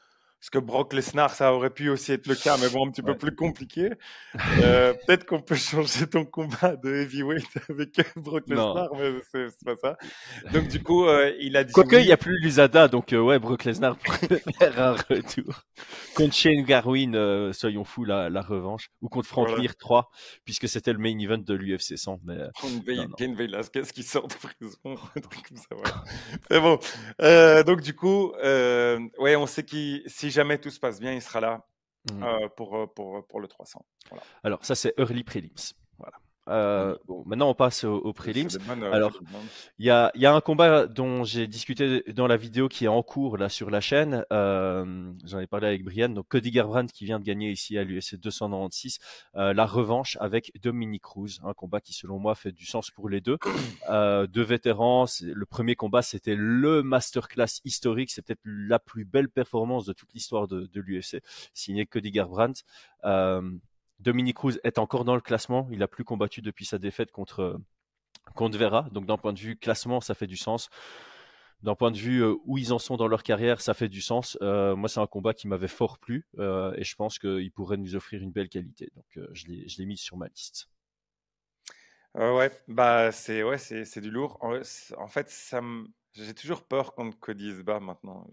[0.42, 3.04] Parce que Brock Lesnar, ça aurait pu aussi être le cas, mais bon, un petit
[3.04, 3.92] peu plus compliqué.
[4.64, 9.76] Euh, peut-être qu'on peut changer ton combat de heavyweight avec Brock Lesnar, mais c'est pas
[9.76, 9.98] ça.
[10.52, 11.74] Donc du coup, euh, il a dit.
[11.74, 15.64] Quoique, il n'y a plus l'USADA, donc euh, ouais, Brock Lesnar pourrait faire un retour.
[16.16, 18.90] Contre Shane Garwin, soyons fous, la, la, revanche.
[19.02, 20.10] Ou contre Frank Mir 3,
[20.46, 22.20] puisque c'était le main event de l'UFC 100.
[22.24, 22.38] Mais,
[23.18, 24.98] Ken Velasquez qui sort de prison,
[25.72, 26.04] voilà.
[26.50, 26.80] C'est bon.
[27.64, 31.40] donc du coup, ouais, on sait qui si jamais tout se passe bien, il sera
[31.40, 31.66] là
[32.12, 32.24] mmh.
[32.24, 33.86] euh, pour, euh, pour, pour, le 300.
[34.44, 35.74] Alors, ça, c'est Early Prelims.
[35.98, 36.18] Voilà.
[36.48, 38.48] Euh, bon, maintenant, on passe aux au prélims.
[38.70, 39.12] Euh, Alors,
[39.78, 42.90] il y a, y a, un combat dont j'ai discuté dans la vidéo qui est
[42.90, 44.26] en cours là sur la chaîne.
[44.34, 46.10] Euh, J'en ai parlé avec Brian.
[46.10, 49.00] Donc, Cody Garbrandt qui vient de gagner ici à l'USC 296
[49.36, 51.40] euh, la revanche avec Dominic Cruz.
[51.44, 53.38] Un combat qui, selon moi, fait du sens pour les deux.
[53.90, 55.06] Euh, deux vétérans.
[55.22, 58.10] Le premier combat, c'était le masterclass historique.
[58.10, 61.22] C'est peut-être la plus belle performance de toute l'histoire de, de l'UFC,
[61.54, 62.64] signé Cody Garbrandt.
[63.04, 63.42] Euh,
[64.02, 65.68] Dominique Cruz est encore dans le classement.
[65.72, 67.60] Il a plus combattu depuis sa défaite contre,
[68.36, 68.88] contre Vera.
[68.92, 70.70] Donc d'un point de vue classement, ça fait du sens.
[71.62, 74.38] d'un point de vue où ils en sont dans leur carrière, ça fait du sens.
[74.42, 78.22] moi, c'est un combat qui m'avait fort plu et je pense qu'il pourrait nous offrir
[78.22, 78.92] une belle qualité.
[78.96, 80.68] Donc, je l'ai mis sur ma liste.
[82.16, 83.58] ouais, bah c'est ouais,
[83.98, 84.40] du lourd.
[84.42, 85.62] En, fait, ça
[86.14, 88.28] j'ai toujours peur contre Cody bat maintenant.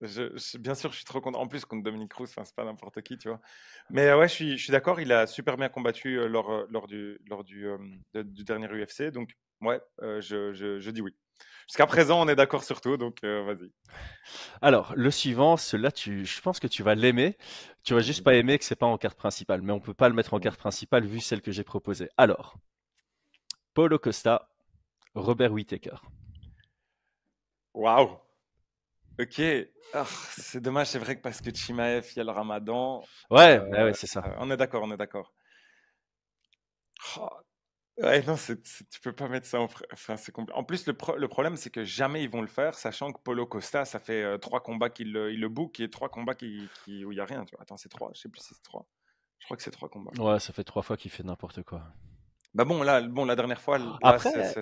[0.00, 1.40] Je, bien sûr, je suis trop content.
[1.40, 3.40] En plus, contre Dominique Cruz, c'est pas n'importe qui, tu vois.
[3.90, 5.00] Mais ouais, je suis, d'accord.
[5.00, 7.66] Il a super bien combattu lors, lors, du, lors du,
[8.14, 9.10] du dernier UFC.
[9.10, 11.14] Donc, ouais, je, je dis oui.
[11.68, 13.70] Jusqu'à présent, on est d'accord sur tout, donc euh, vas-y.
[14.60, 17.38] Alors, le suivant, celui-là, je pense que tu vas l'aimer.
[17.84, 20.08] Tu vas juste pas aimer que c'est pas en carte principale, mais on peut pas
[20.08, 22.08] le mettre en carte principale vu celle que j'ai proposée.
[22.16, 22.56] Alors,
[23.72, 24.50] Paulo Costa,
[25.14, 25.96] Robert Whittaker.
[27.84, 28.16] Waouh.
[29.20, 29.42] Ok.
[29.92, 33.04] Ah, c'est dommage, c'est vrai que parce que Chimaev, il y a le Ramadan.
[33.30, 34.24] Ouais, euh, ouais, c'est ça.
[34.38, 35.34] on est d'accord, on est d'accord.
[37.18, 37.28] Oh,
[37.98, 39.68] Ouais, non, c'est, tu peux pas mettre ça en.
[39.92, 43.12] Enfin, c'est En plus, le, le problème, c'est que jamais ils vont le faire, sachant
[43.12, 46.08] que Polo Costa, ça fait euh, trois combats qu'il le, il le book et trois
[46.08, 47.44] combats qui, qui, où il n'y a rien.
[47.44, 47.62] Tu vois.
[47.62, 48.88] Attends, c'est trois Je sais plus si c'est trois.
[49.38, 50.10] Je crois que c'est trois combats.
[50.18, 51.82] Ouais, ça fait trois fois qu'il fait n'importe quoi.
[52.54, 53.80] Bah bon, là, bon, la dernière fois.
[54.02, 54.54] après,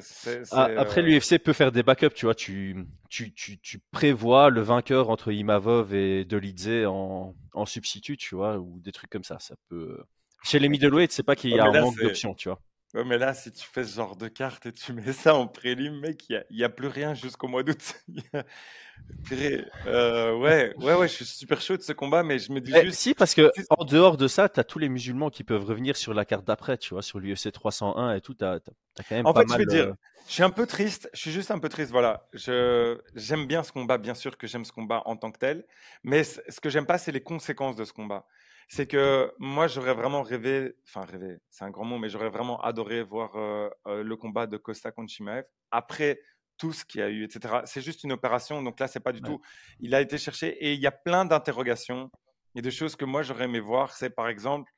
[0.55, 2.35] après euh, l'UFC peut faire des backups, tu vois.
[2.35, 8.35] Tu, tu, tu, tu, prévois le vainqueur entre Imavov et Dolidze en, en substitut, tu
[8.35, 9.38] vois, ou des trucs comme ça.
[9.40, 9.98] Ça peut.
[10.42, 12.59] Chez les middleweight, c'est pas qu'il y a un manque d'options, tu vois.
[12.94, 15.46] Ouais, mais là, si tu fais ce genre de carte et tu mets ça en
[15.46, 17.94] prélim, mec, il n'y a, a, plus rien jusqu'au mois d'août.
[19.33, 22.70] euh, ouais, ouais, ouais, je suis super chaud de ce combat, mais je me dis
[22.76, 22.98] eh, juste.
[22.98, 25.96] Si, parce que en dehors de ça, tu as tous les musulmans qui peuvent revenir
[25.96, 28.35] sur la carte d'après, tu vois, sur l'UFC 301 et tout.
[28.35, 28.61] Tu as,
[29.09, 29.94] quand même en fait, je vais dire,
[30.28, 32.28] je suis un peu triste, je suis juste un peu triste, voilà.
[32.35, 35.64] J'aime bien ce combat, bien sûr que j'aime ce combat en tant que tel,
[36.05, 38.26] mais ce que j'aime pas, c'est les conséquences de ce combat
[38.68, 42.61] c'est que moi, j'aurais vraiment rêvé, enfin rêvé, c'est un grand mot, mais j'aurais vraiment
[42.61, 46.20] adoré voir euh, le combat de Costa contre Chimaev après
[46.59, 47.62] tout ce qu'il y a eu, etc.
[47.64, 49.40] C'est juste une opération, donc là, c'est pas du tout.
[49.81, 52.11] Il a été cherché et il y a plein d'interrogations
[52.55, 53.92] et de choses que moi, j'aurais aimé voir.
[53.92, 54.70] C'est par exemple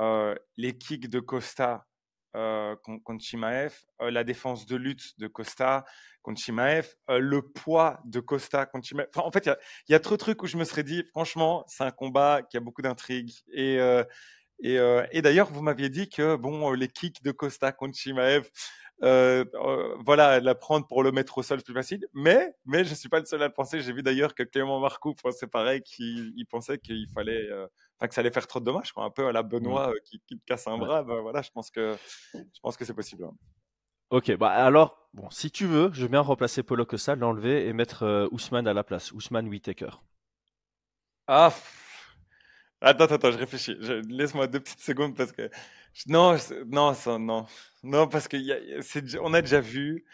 [0.00, 1.86] euh, les kicks de Costa
[2.32, 5.84] contre Chimaev, la défense de lutte de Costa,
[6.22, 9.08] contre Chimaev, euh, le poids de Costa contre Chimaev.
[9.14, 11.64] Enfin, en fait, il y, a trop de trucs où je me serais dit, franchement,
[11.66, 13.32] c'est un combat qui a beaucoup d'intrigues.
[13.52, 14.04] Et, euh,
[14.62, 18.48] et, euh, et d'ailleurs, vous m'aviez dit que bon, les kicks de Costa contre Chimaev,
[19.00, 22.06] voilà, la prendre pour le mettre au sol, c'est plus facile.
[22.12, 23.80] Mais, mais je ne suis pas le seul à le penser.
[23.80, 27.48] J'ai vu d'ailleurs que Clément Marcoux pensait pareil, qu'il pensait qu'il fallait,
[27.98, 30.20] enfin, que ça allait faire trop de dommages, quoi, un peu à la Benoît qui,
[30.26, 31.02] qui, te casse un bras.
[31.02, 31.96] Ben, voilà, je pense que,
[32.34, 33.24] je pense que c'est possible.
[33.24, 33.34] Hein.
[34.10, 38.02] Ok, bah alors, bon, si tu veux, je bien remplacer Polo Costa, l'enlever et mettre
[38.02, 39.12] euh, Ousmane à la place.
[39.12, 39.90] Ousmane Whitaker.
[41.28, 41.52] Ah,
[42.80, 43.76] attends, attends, je réfléchis.
[44.08, 45.48] Laisse-moi deux petites secondes parce que
[46.06, 47.46] non, non, ça, non,
[47.82, 50.04] non, parce que y a, a déjà vu.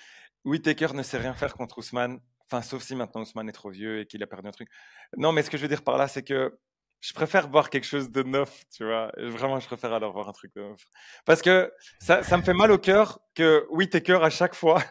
[0.44, 2.20] Whitaker ne sait rien faire contre Ousmane.
[2.46, 4.68] Enfin, sauf si maintenant Ousmane est trop vieux et qu'il a perdu un truc.
[5.16, 6.56] Non, mais ce que je veux dire par là, c'est que
[7.00, 9.12] je préfère voir quelque chose de neuf, tu vois.
[9.18, 10.84] Vraiment, je préfère alors voir un truc de neuf.
[11.24, 14.82] Parce que ça, ça me fait mal au cœur que Whitaker, à chaque fois,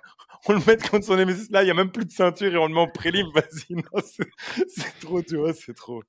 [0.47, 1.47] on le mette contre son Nemesis.
[1.51, 3.27] Là, il y a même plus de ceinture et on le met en prélim.
[3.33, 6.03] Vas-y, non, c'est trop, tu vois, c'est trop.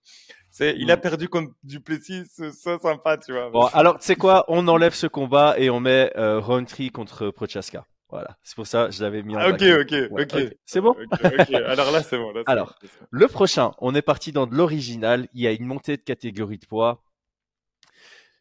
[0.60, 1.00] Il a mm.
[1.00, 3.50] perdu contre Duplessis, c'est sympa, tu vois.
[3.50, 6.40] Bon, alors, tu sais quoi, on enlève ce combat et on met euh,
[6.92, 7.84] contre Prochaska.
[8.08, 10.56] Voilà, c'est pour ça que je l'avais mis en ah, Ok, ok, ok.
[10.64, 10.94] C'est bon?
[11.54, 12.32] Alors là, c'est bon.
[12.46, 12.78] Alors,
[13.10, 15.28] le prochain, on est parti dans de l'original.
[15.34, 17.02] Il y a une montée de catégorie de poids.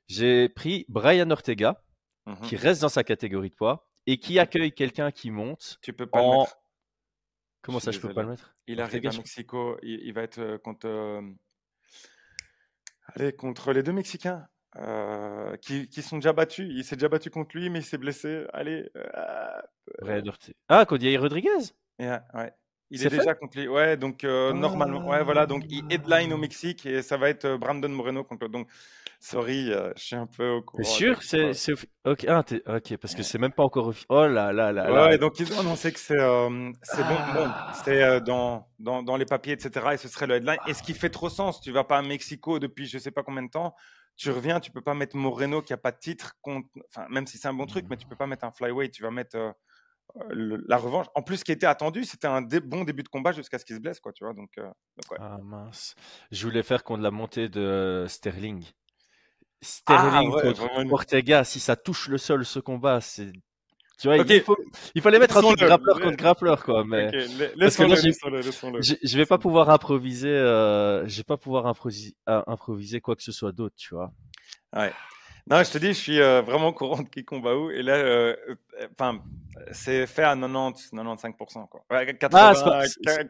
[0.08, 1.82] J'ai pris Brian Ortega,
[2.28, 2.42] mhm.
[2.44, 5.78] qui reste dans sa catégorie de poids et qui accueille quelqu'un qui monte.
[5.82, 6.60] Tu peux pas le mettre.
[7.62, 8.56] Comment ça, je peux pas le mettre?
[8.68, 9.78] Il arrive à Mexico.
[9.82, 10.88] Il, va être euh, contre.
[10.88, 11.22] Euh,
[13.08, 14.48] allez, contre les deux Mexicains.
[14.78, 16.68] Euh, qui, qui, sont déjà battus.
[16.70, 18.46] Il s'est déjà battu contre lui, mais il s'est blessé.
[18.54, 18.90] Allez.
[18.98, 19.62] Euh,
[20.68, 21.72] ah, Cody Rodriguez?
[22.00, 22.54] Ouais.
[22.96, 23.68] Il est, déjà lui.
[23.68, 27.58] Ouais, donc euh, normalement, ouais, voilà, donc il headline au Mexique et ça va être
[27.58, 28.48] Brandon Moreno contre.
[28.48, 28.68] Donc,
[29.20, 30.84] sorry, je suis un peu au courant.
[30.84, 31.74] T'es sûr c'est,
[32.06, 33.94] ok, ah, ok, parce que c'est même pas encore.
[34.10, 34.92] Oh là là là.
[34.92, 35.18] Ouais, là.
[35.18, 36.18] donc ils ont annoncé que c'est,
[36.84, 37.52] c'est bon, bon
[37.84, 39.88] c'est dans, dans, dans les papiers, etc.
[39.94, 40.58] Et ce serait le headline.
[40.68, 43.24] Et ce qui fait trop sens, tu vas pas à Mexico depuis je sais pas
[43.24, 43.76] combien de temps
[44.18, 47.28] tu reviens, tu peux pas mettre Moreno qui a pas de titre, contre, enfin, même
[47.28, 49.54] si c'est un bon truc, mais tu peux pas mettre un flyweight, tu vas mettre
[50.18, 51.08] euh, euh, la revanche.
[51.16, 53.76] En plus, ce qui était attendu, c'était un bon début de combat jusqu'à ce qu'il
[53.76, 54.34] se blesse, quoi, tu vois.
[54.34, 54.70] Donc, euh,
[55.20, 55.96] Ah mince.
[56.32, 58.64] Je voulais faire contre la montée de Sterling.
[59.62, 63.32] Sterling ah, contre Ortega, si ça touche le sol ce combat, c'est
[63.98, 64.58] tu vois, il, faut,
[64.94, 66.84] il fallait mettre un truc grappleur contre grappleur, quoi.
[66.84, 73.24] Mais je vais pas pouvoir improviser, euh, je vais pas pouvoir improviser, improviser quoi que
[73.24, 74.12] ce soit d'autre, tu vois.
[74.76, 74.92] Ouais.
[75.48, 77.70] Non, je te dis, je suis euh, vraiment courant de qui combat où.
[77.70, 78.36] Et là, euh,
[78.92, 79.22] enfin,
[79.72, 81.68] c'est fait à 90, 95%.
[81.70, 81.86] Quoi.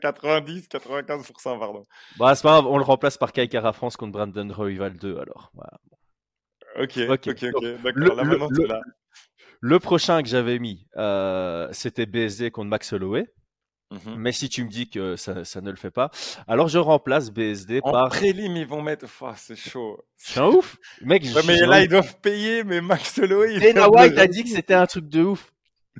[0.02, 1.86] 90, 95%, pardon.
[2.18, 5.18] Bah, c'est pas grave, on le remplace par Kai Kara France contre Brandon Royval 2,
[5.20, 5.52] alors.
[6.80, 7.42] Ok, ok, ok.
[7.42, 8.82] Là
[9.62, 13.28] le, prochain que j'avais mis, euh, c'était BSD contre Max Holloway.
[14.06, 14.16] Mhm.
[14.18, 16.12] Mais si tu me dis que ça, ne le fait pas,
[16.48, 18.10] alors je remplace BSD en par.
[18.10, 19.06] prélim, ils vont mettre.
[19.38, 20.04] c'est chaud.
[20.18, 20.78] C'est un ouf.
[21.02, 23.60] Mec, mais là, ils doivent payer, mais Max Holloway.
[23.60, 25.52] Dana White a dit que c'était un truc de ouf.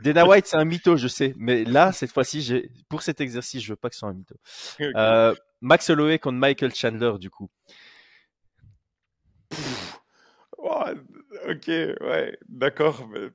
[0.02, 1.34] Dana White, c'est un mytho, je sais.
[1.38, 4.36] Mais là, cette fois-ci, pour cet exercice, je veux pas que ce soit un mytho.
[4.82, 7.50] Euh, Max Holloway contre Michael Chandler, du coup.
[11.48, 13.08] ok, ouais, d'accord.
[13.08, 13.30] Mais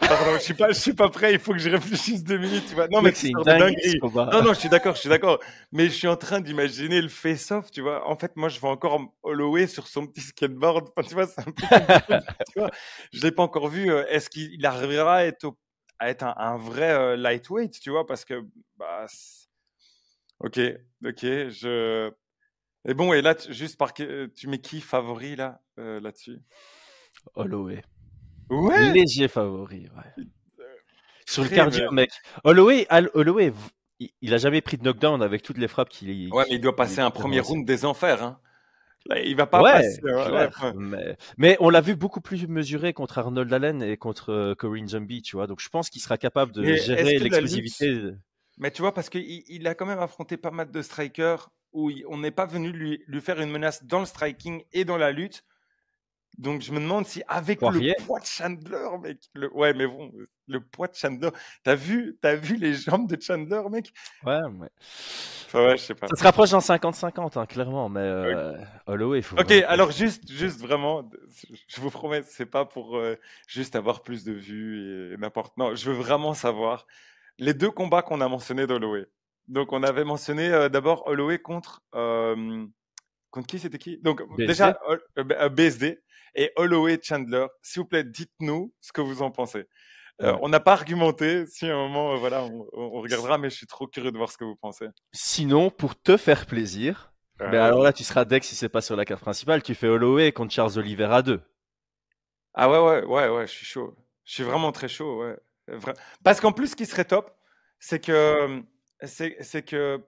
[0.00, 1.32] Pardon, je suis pas, je suis pas prêt.
[1.32, 2.64] Il faut que je réfléchisse deux minutes.
[2.68, 2.88] Tu vois.
[2.88, 3.98] Non, mais c'est une dinguerie.
[4.02, 5.40] Non, non, je suis d'accord, je suis d'accord.
[5.72, 8.08] Mais je suis en train d'imaginer le face-off, tu vois.
[8.08, 10.90] En fait, moi, je vais encore Holloway sur son petit skateboard.
[10.96, 11.62] Enfin, tu vois, c'est un peu.
[12.52, 12.70] tu vois.
[13.12, 13.90] Je l'ai pas encore vu.
[13.90, 15.54] Euh, est-ce qu'il arrivera à être,
[15.98, 18.42] à être un, vrai euh, lightweight, tu vois, parce que
[18.76, 19.06] bah.
[20.40, 20.58] Ok,
[21.04, 22.10] ok, je.
[22.86, 26.42] Et bon, et là, juste par tu mets qui favori là, euh, là-dessus?
[27.34, 27.82] Holloway.
[28.50, 28.92] Ouais.
[28.92, 30.24] Léger favori, ouais.
[31.26, 32.10] Sur le cardio, mec.
[32.44, 33.52] Holloway, Holloway,
[34.20, 36.32] il a jamais pris de knockdown avec toutes les frappes qu'il.
[36.32, 38.22] Ouais, mais il doit passer un premier round des enfers.
[38.22, 38.38] Hein.
[39.06, 40.00] Là, il va pas passer.
[40.74, 44.88] mais, mais, on l'a vu beaucoup plus mesuré contre Arnold Allen et contre euh, Corinne
[44.88, 45.46] Zombie, tu vois.
[45.46, 48.12] Donc je pense qu'il sera capable de gérer l'explosivité.
[48.56, 51.90] Mais tu vois, parce qu'il il a quand même affronté pas mal de strikers où
[52.08, 55.10] on n'est pas venu lui, lui faire une menace dans le striking et dans la
[55.10, 55.44] lutte.
[56.38, 59.52] Donc je me demande si avec le poids de Chandler, mec, le...
[59.54, 60.10] ouais, mais bon,
[60.48, 61.30] le poids de Chandler,
[61.62, 63.92] t'as vu, t'as vu les jambes de Chandler, mec?
[64.24, 64.68] Ouais, ouais.
[65.46, 66.08] Enfin, ouais, je sais pas.
[66.08, 68.52] Ça se rapproche dans 50-50, hein, clairement, mais euh,
[68.86, 69.38] Holloway, faut.
[69.38, 71.08] Ok, alors juste, juste vraiment,
[71.68, 73.16] je vous promets, c'est pas pour euh,
[73.46, 75.56] juste avoir plus de vues et n'importe.
[75.56, 76.86] Non, je veux vraiment savoir
[77.38, 79.06] les deux combats qu'on a mentionnés d'Holloway.
[79.46, 81.82] Donc on avait mentionné euh, d'abord Holloway contre.
[83.34, 83.98] Euh, contre qui c'était qui?
[83.98, 84.78] Donc déjà
[85.50, 85.96] BSD euh,
[86.34, 87.46] et Holloway Chandler.
[87.62, 89.66] S'il vous plaît, dites-nous ce que vous en pensez.
[90.20, 91.46] on n'a pas argumenté.
[91.46, 94.38] Si à un moment, voilà, on, regardera, mais je suis trop curieux de voir ce
[94.38, 94.86] que vous pensez.
[95.12, 98.96] Sinon, pour te faire plaisir, mais alors là, tu seras deck si c'est pas sur
[98.96, 99.62] la carte principale.
[99.62, 101.40] Tu fais Holloway contre Charles Oliveira 2.
[102.54, 103.96] Ah ouais, ouais, ouais, ouais, je suis chaud.
[104.24, 105.36] Je suis vraiment très chaud, ouais.
[106.22, 107.36] Parce qu'en plus, ce qui serait top,
[107.78, 108.62] c'est que
[109.02, 110.00] c'est que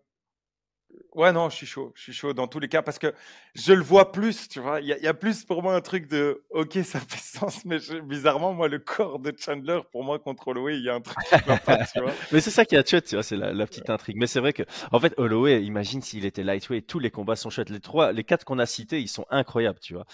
[1.14, 1.92] Ouais, non, je suis chaud.
[1.94, 3.14] Je suis chaud dans tous les cas parce que
[3.54, 4.80] je le vois plus, tu vois.
[4.80, 8.52] Il y, a plus pour moi un truc de OK, ça fait sens, mais bizarrement,
[8.52, 11.64] moi, le corps de Chandler, pour moi, contre Holloway, il y a un truc qui
[11.64, 12.12] pas, tu vois.
[12.32, 14.16] mais c'est ça qui est chouette, tu vois, c'est la, petite intrigue.
[14.18, 17.48] Mais c'est vrai que, en fait, Holloway, imagine s'il était lightweight, tous les combats sont
[17.48, 17.70] chouettes.
[17.70, 20.04] Les trois, les quatre qu'on a cités, ils sont incroyables, tu vois.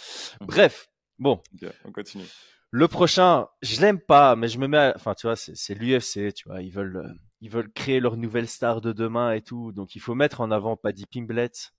[0.40, 0.46] Mmh.
[0.46, 1.40] Bref, bon.
[1.84, 2.26] on continue.
[2.70, 6.48] Le prochain, je l'aime pas, mais je me mets, enfin, tu vois, c'est l'UFC, tu
[6.48, 9.72] vois, ils veulent euh, ils veulent créer leur nouvelle star de demain et tout.
[9.72, 11.72] Donc il faut mettre en avant Paddy Pimblett.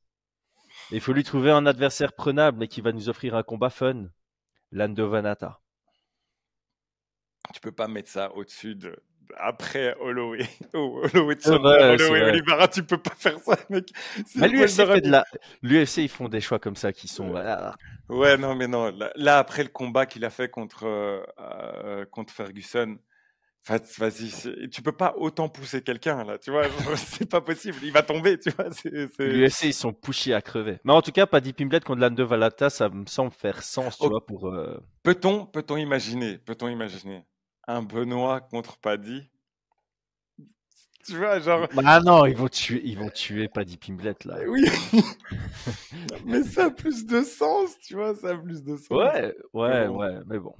[0.91, 4.09] il faut lui trouver un adversaire prenable et qui va nous offrir un combat fun.
[4.71, 5.61] Lando Vanata.
[7.53, 9.01] Tu peux pas mettre ça au-dessus de
[9.37, 10.45] après Holloway.
[10.73, 13.87] Oh, Holloway, Holloway Olivera, tu peux pas faire ça, mec.
[15.61, 17.33] L'UFC, ils font des choix comme ça qui sont.
[18.09, 18.93] Ouais, non, mais non.
[19.15, 22.97] Là, après le combat qu'il a fait contre, euh, euh, contre Ferguson,
[23.65, 26.63] Vas-y, tu peux pas autant pousser quelqu'un là, tu vois,
[26.97, 28.65] c'est pas possible, il va tomber, tu vois.
[29.19, 30.79] L'UFC ils sont pushy à crever.
[30.83, 34.05] Mais en tout cas, Paddy Pimblett contre Lando Valata, ça me semble faire sens, tu
[34.05, 34.09] oh.
[34.09, 34.49] vois, pour.
[34.49, 37.25] Euh, peut-on, peut-on imaginer, peut-on imaginer
[37.65, 39.29] un Benoît contre Paddy?
[41.05, 41.67] Tu vois, genre.
[41.85, 44.39] Ah non, ils vont tuer, ils vont tuer Paddy Pimblett là.
[44.45, 44.65] Oui.
[46.25, 48.89] mais ça a plus de sens, tu vois, ça a plus de sens.
[48.89, 50.53] Ouais, ouais, ouais, mais bon.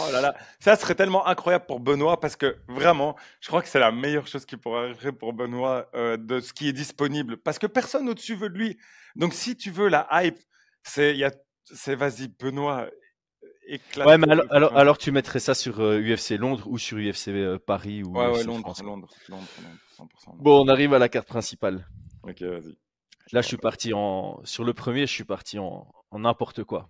[0.00, 3.68] Oh là là, ça serait tellement incroyable pour Benoît parce que vraiment, je crois que
[3.68, 7.36] c'est la meilleure chose qui pourrait arriver pour Benoît euh, de ce qui est disponible
[7.36, 8.78] parce que personne au-dessus veut de lui.
[9.16, 10.38] Donc si tu veux la hype,
[10.82, 11.16] c'est
[11.64, 12.88] c'est vas-y Benoît
[13.66, 14.06] éclate.
[14.06, 17.58] Ouais, mais alors, alors, tu mettrais ça sur UFC euh, Londres ou sur UFC euh,
[17.58, 19.46] Paris ou Ouais, ouais, Londres, Londres, Londres,
[19.98, 20.06] 100%,
[20.38, 21.86] Bon, on arrive à la carte principale.
[22.22, 22.76] OK, vas-y.
[23.32, 26.88] Là, je suis parti en sur le premier, je suis parti en n'importe quoi.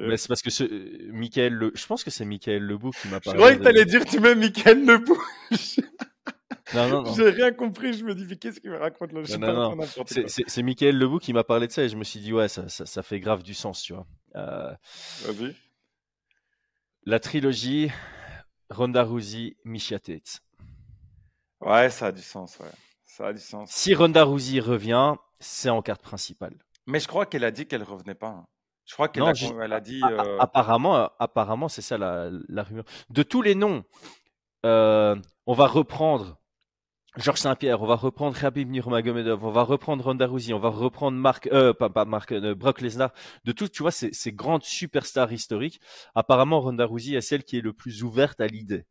[0.00, 0.64] Mais c'est parce que ce,
[1.10, 1.72] Michael Le...
[1.74, 3.38] je pense que c'est Michael Lebou qui m'a parlé.
[3.38, 5.22] Je croyais que t'allais dire tu mets Michael Lebou.
[6.74, 7.14] non, non, non.
[7.14, 7.92] J'ai rien compris.
[7.92, 9.22] Je me dis, mais qu'est-ce qu'il me raconte là?
[9.38, 9.86] Non, non,
[10.16, 12.68] C'est Michael Lebou qui m'a parlé de ça et je me suis dit, ouais, ça,
[12.68, 14.06] ça, ça fait grave du sens, tu vois.
[14.36, 14.72] Euh...
[15.24, 15.54] Vas-y.
[17.04, 17.90] La trilogie
[18.70, 20.40] Ronda Rousey, Misha Tate.
[21.60, 22.70] Ouais, ça a du sens, ouais.
[23.04, 23.70] Ça a du sens.
[23.70, 26.54] Si Ronda Rousey revient, c'est en carte principale.
[26.86, 28.28] Mais je crois qu'elle a dit qu'elle revenait pas.
[28.28, 28.46] Hein.
[28.88, 30.00] Je crois qu'elle a, dit.
[30.02, 32.84] Euh apparemment, apparemment c'est ça la, la, rumeur.
[33.10, 33.84] De tous les noms,
[34.64, 35.14] euh,
[35.46, 36.38] on va reprendre
[37.18, 41.18] Georges Saint-Pierre, on va reprendre Khabib Nurmagomedov, on va reprendre Ronda Rousey, on va reprendre
[41.18, 43.12] Marc, euh, pas, pas Marc, euh, Brock Lesnar.
[43.44, 45.80] De tout, tu vois, ces, ces grandes superstars historiques.
[46.14, 48.86] Apparemment, Ronda Rousey est celle qui est le plus ouverte à l'idée.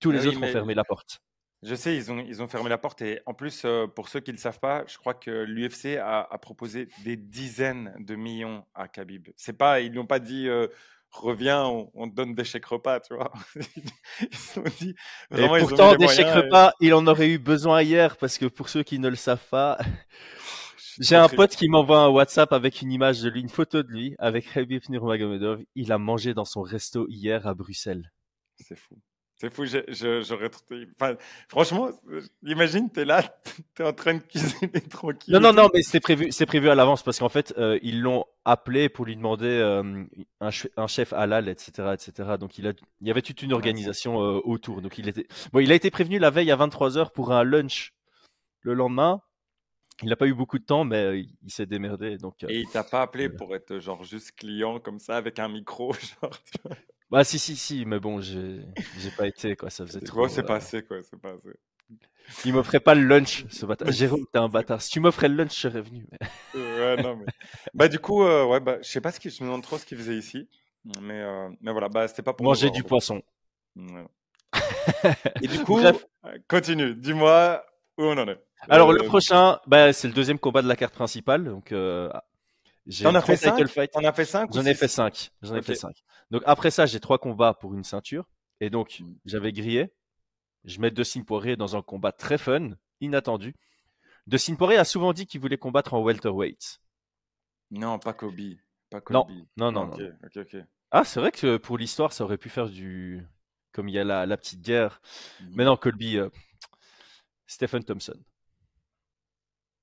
[0.00, 1.20] Tous les ah autres ont fermé la porte.
[1.62, 3.02] Je sais, ils ont, ils ont fermé la porte.
[3.02, 5.96] Et en plus, euh, pour ceux qui ne le savent pas, je crois que l'UFC
[5.96, 9.28] a, a, proposé des dizaines de millions à Khabib.
[9.36, 10.68] C'est pas, ils n'ont pas dit euh,
[11.10, 13.32] reviens, on, te donne des chèques repas, tu vois.
[14.20, 14.94] ils ont dit,
[15.30, 18.68] vraiment, et pourtant, des chèques repas, il en aurait eu besoin hier parce que pour
[18.68, 19.78] ceux qui ne le savent pas,
[21.00, 23.88] j'ai un pote qui m'envoie un WhatsApp avec une image de lui, une photo de
[23.88, 25.62] lui avec Khabib Nurmagomedov.
[25.74, 28.12] Il a mangé dans son resto hier à Bruxelles.
[28.56, 28.98] C'est fou.
[29.40, 30.50] C'est fou, j'aurais.
[31.00, 31.14] Enfin,
[31.48, 31.90] franchement,
[32.42, 33.22] imagine, t'es là,
[33.76, 35.32] t'es en train de cuisiner tranquille.
[35.32, 38.00] Non, non, non, mais c'est prévu, c'est prévu à l'avance parce qu'en fait, euh, ils
[38.00, 40.04] l'ont appelé pour lui demander euh,
[40.40, 42.30] un, un, chef halal, etc., etc.
[42.40, 44.82] Donc il a, il y avait toute une organisation euh, autour.
[44.82, 47.44] Donc il était, bon, il a été prévenu la veille à 23 h pour un
[47.44, 47.94] lunch
[48.62, 49.22] le lendemain.
[50.02, 52.18] Il n'a pas eu beaucoup de temps, mais il s'est démerdé.
[52.18, 55.48] Donc, Et il t'a pas appelé pour être genre juste client comme ça avec un
[55.48, 56.32] micro, genre.
[57.10, 58.60] Bah si si si, mais bon, j'ai
[59.16, 60.28] pas été quoi, ça faisait trop.
[60.28, 61.58] c'est euh, passé quoi, c'est passé?
[62.44, 63.90] Il m'offrait pas le lunch, ce bâtard.
[63.92, 64.82] Jérôme, t'es un bâtard.
[64.82, 66.06] Si tu m'offrais le lunch, je serais venu.
[66.54, 67.24] ouais, non mais.
[67.74, 69.78] Bah du coup, euh, ouais, bah je sais pas ce qu'il, je me demande trop
[69.78, 70.48] ce qu'il faisait ici,
[71.00, 72.44] mais euh, mais voilà, bah c'était pas pour.
[72.44, 73.22] Manger du poisson.
[75.42, 76.04] Et du coup, Bref.
[76.46, 76.94] continue.
[76.94, 77.64] Dis-moi
[77.96, 78.38] où on en est.
[78.68, 81.72] Alors le prochain, bah c'est le deuxième combat de la carte principale, donc
[82.88, 83.54] J'en as fait 5
[83.94, 85.30] On a fait 5 J'en ai fait 5.
[85.42, 85.94] J'en ai fait 5.
[86.30, 88.26] Donc après ça, j'ai trois combats pour une ceinture.
[88.60, 89.14] Et donc, hmm.
[89.24, 89.92] j'avais grillé.
[90.64, 92.70] Je mets Dustin Poirier dans un combat très fun,
[93.00, 93.54] inattendu.
[94.26, 96.80] Dustin Poirier a souvent dit qu'il voulait combattre en welterweight.
[97.70, 98.56] Non, pas Kobe.
[98.90, 99.30] Pas Kobe.
[99.56, 99.96] Non, non, non.
[100.90, 103.26] Ah, c'est vrai que pour l'histoire, ça aurait pu faire du.
[103.72, 105.00] Comme il y a la, petite guerre.
[105.40, 105.52] Hmm.
[105.54, 106.16] Mais non, Colby.
[106.16, 106.30] Euh,
[107.46, 108.18] Stephen Thompson.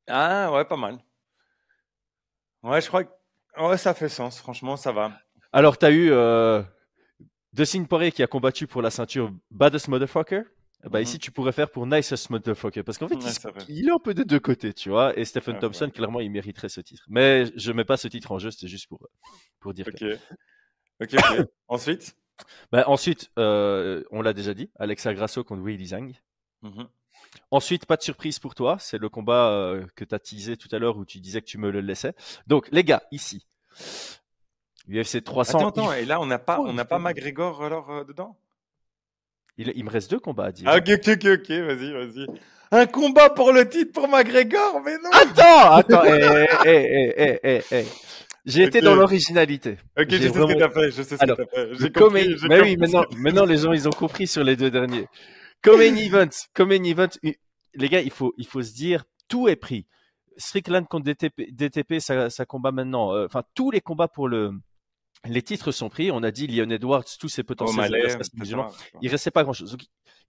[0.08, 1.00] Ah, ouais, pas mal.
[2.66, 3.12] Ouais, je crois que
[3.60, 4.40] ouais, ça fait sens.
[4.40, 5.12] Franchement, ça va.
[5.54, 6.64] Alors, tu as eu euh,
[7.54, 10.42] Dustin Poirier qui a combattu pour la ceinture Baddest Motherfucker.
[10.90, 12.84] Bah, Ici, tu pourrais faire pour Nicest Motherfucker.
[12.84, 13.16] Parce qu'en fait,
[13.70, 15.18] il, est un peu des deux côtés, tu vois.
[15.18, 17.04] Et Stephen Thompson, clairement, il mériterait ce titre.
[17.08, 19.08] Mais je mets pas ce titre en jeu, c'est juste pour,
[19.60, 19.88] pour dire.
[19.88, 20.04] Ok.
[21.02, 21.48] Ok, ok.
[21.68, 22.16] ensuite?
[22.72, 26.14] Bah, Ensuite, euh, on l'a déjà dit, Alexa Grasso contre Wei Zhang.
[26.62, 26.84] Mm
[27.52, 30.70] Ensuite, pas de surprise pour toi, c'est le combat euh, que tu as teasé tout
[30.72, 32.14] à l'heure où tu disais que tu me le laissais.
[32.48, 33.46] Donc, les gars, ici,
[34.90, 35.58] UFC 300.
[35.58, 38.38] Attends, attends, et là, on n'a pas, on n'a pas McGregor alors euh, dedans?
[39.58, 40.68] Il, il, me reste deux combats à dire.
[40.70, 42.28] Ah, ok, ok, ok, vas-y, vas-y.
[42.72, 46.04] Un combat pour le titre pour McGregor, mais non Attends, attends,
[46.66, 47.86] eh, eh, eh,
[48.46, 49.78] J'ai été dans l'originalité.
[49.98, 51.70] Ok, je sais ce que t'as fait, je sais ce que t'as fait.
[51.80, 55.08] J'ai compris, mais oui, maintenant, maintenant les gens, ils ont compris sur les deux derniers.
[55.66, 59.56] Comme un event, comme event, les gars, il faut, il faut se dire, tout est
[59.56, 59.88] pris.
[60.38, 63.14] Strickland contre DTP, DTP ça, ça combat maintenant.
[63.14, 64.52] Euh, enfin, tous les combats pour le,
[65.28, 66.12] les titres sont pris.
[66.12, 67.92] On a dit Leon Edwards, tous ses potentiels.
[69.02, 69.76] il restait pas grand chose.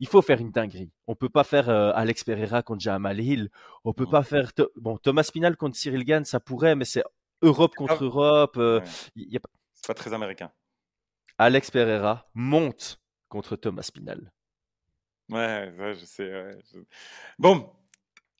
[0.01, 0.90] il faut faire une dinguerie.
[1.07, 3.51] On peut pas faire euh, Alex Pereira contre Jamal Hill.
[3.85, 7.05] On peut pas faire, bon, Thomas Spinal contre Cyril Gann, ça pourrait, mais c'est
[7.42, 8.57] Europe contre Europe.
[8.57, 8.81] Euh,
[9.14, 9.51] y a pas...
[9.75, 10.51] C'est pas très américain.
[11.38, 14.33] Alex Pereira monte contre Thomas Spinal.
[15.29, 16.31] Ouais, je sais.
[17.39, 17.71] Bon,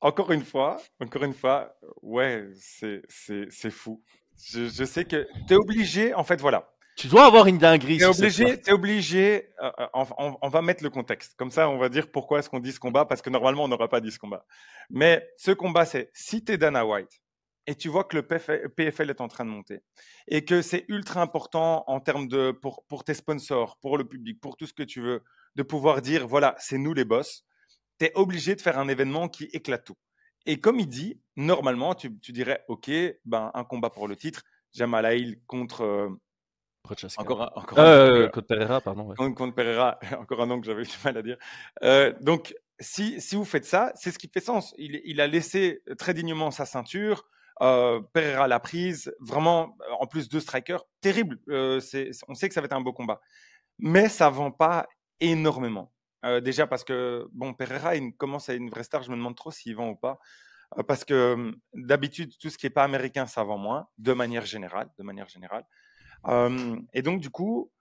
[0.01, 4.01] encore une fois, encore une fois, ouais, c'est, c'est, c'est fou.
[4.39, 6.71] Je, je, sais que tu es obligé, en fait, voilà.
[6.95, 7.97] Tu dois avoir une dinguerie.
[7.97, 11.35] Tu es obligé, es obligé euh, euh, on, on, va mettre le contexte.
[11.35, 13.67] Comme ça, on va dire pourquoi est-ce qu'on dit ce combat, parce que normalement, on
[13.67, 14.45] n'aura pas dit ce combat.
[14.89, 17.21] Mais ce combat, c'est si tu es Dana White
[17.67, 18.23] et tu vois que le
[18.69, 19.81] PFL est en train de monter
[20.27, 24.39] et que c'est ultra important en termes de, pour, pour tes sponsors, pour le public,
[24.39, 25.21] pour tout ce que tu veux,
[25.57, 27.43] de pouvoir dire, voilà, c'est nous les boss,
[27.99, 29.97] tu es obligé de faire un événement qui éclate tout.
[30.45, 32.89] Et comme il dit, normalement, tu, dirais, OK,
[33.25, 35.81] ben, un combat pour le titre, Jamal Hill contre...
[35.81, 36.09] Euh,
[37.17, 39.13] encore encore euh, contre Pereira, pardon.
[39.15, 41.37] Contre, Pereira, encore un nom que j'avais du mal à dire.
[41.83, 44.73] Euh, donc, si, si vous faites ça, c'est ce qui fait sens.
[44.77, 47.25] Il, il, a laissé très dignement sa ceinture.
[47.59, 49.13] Pereira l'a prise.
[49.19, 50.85] Vraiment, en plus, deux strikers.
[51.01, 51.39] Terrible.
[51.49, 53.19] on sait que ça va être un beau combat.
[53.79, 54.87] Mais ça vend pas
[55.19, 55.91] énormément.
[56.25, 59.15] Euh, déjà parce que, bon, Pereira il commence à être une vraie star, je me
[59.15, 60.19] demande trop s'il vend ou pas.
[60.77, 64.45] Euh, parce que d'habitude, tout ce qui n'est pas américain, ça vend moins, de manière
[64.45, 64.89] générale.
[64.97, 65.65] De manière générale.
[66.93, 67.71] et donc, du coup,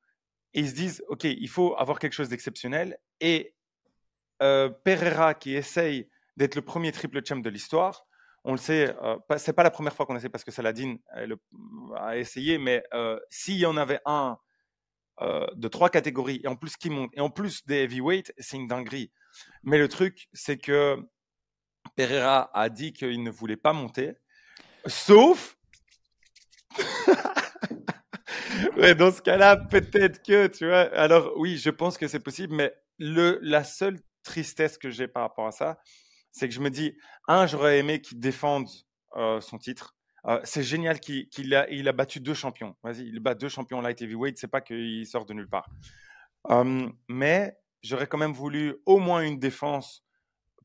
[0.52, 2.98] ils se disent, OK, il faut avoir quelque chose d'exceptionnel.
[3.20, 3.54] Et
[4.42, 8.06] euh, Pereira, qui essaye d'être le premier triple champ de l'histoire,
[8.44, 10.96] on le sait, euh, c'est pas la première fois qu'on essaie parce que Saladin
[11.96, 12.84] a essayé, mais
[13.28, 14.38] s'il y en avait un
[15.22, 18.56] euh, de trois catégories et en plus qui monte et en plus des heavyweights, c'est
[18.56, 19.10] une dinguerie.
[19.62, 20.98] Mais le truc, c'est que
[21.94, 24.14] Pereira a dit qu'il ne voulait pas monter,
[24.86, 25.56] sauf.
[28.76, 30.92] ouais, dans ce cas-là, peut-être que, tu vois.
[30.94, 35.22] Alors, oui, je pense que c'est possible, mais le, la seule tristesse que j'ai par
[35.22, 35.78] rapport à ça,
[36.32, 36.96] c'est que je me dis,
[37.28, 38.68] un, j'aurais aimé qu'il défende
[39.16, 39.95] euh, son titre.
[40.26, 42.74] Euh, c'est génial qu'il a, battu deux champions.
[42.82, 45.68] Vas-y, il bat deux champions light heavyweight, c'est pas qu'il sort de nulle part.
[47.08, 50.04] Mais j'aurais quand même voulu au moins une défense,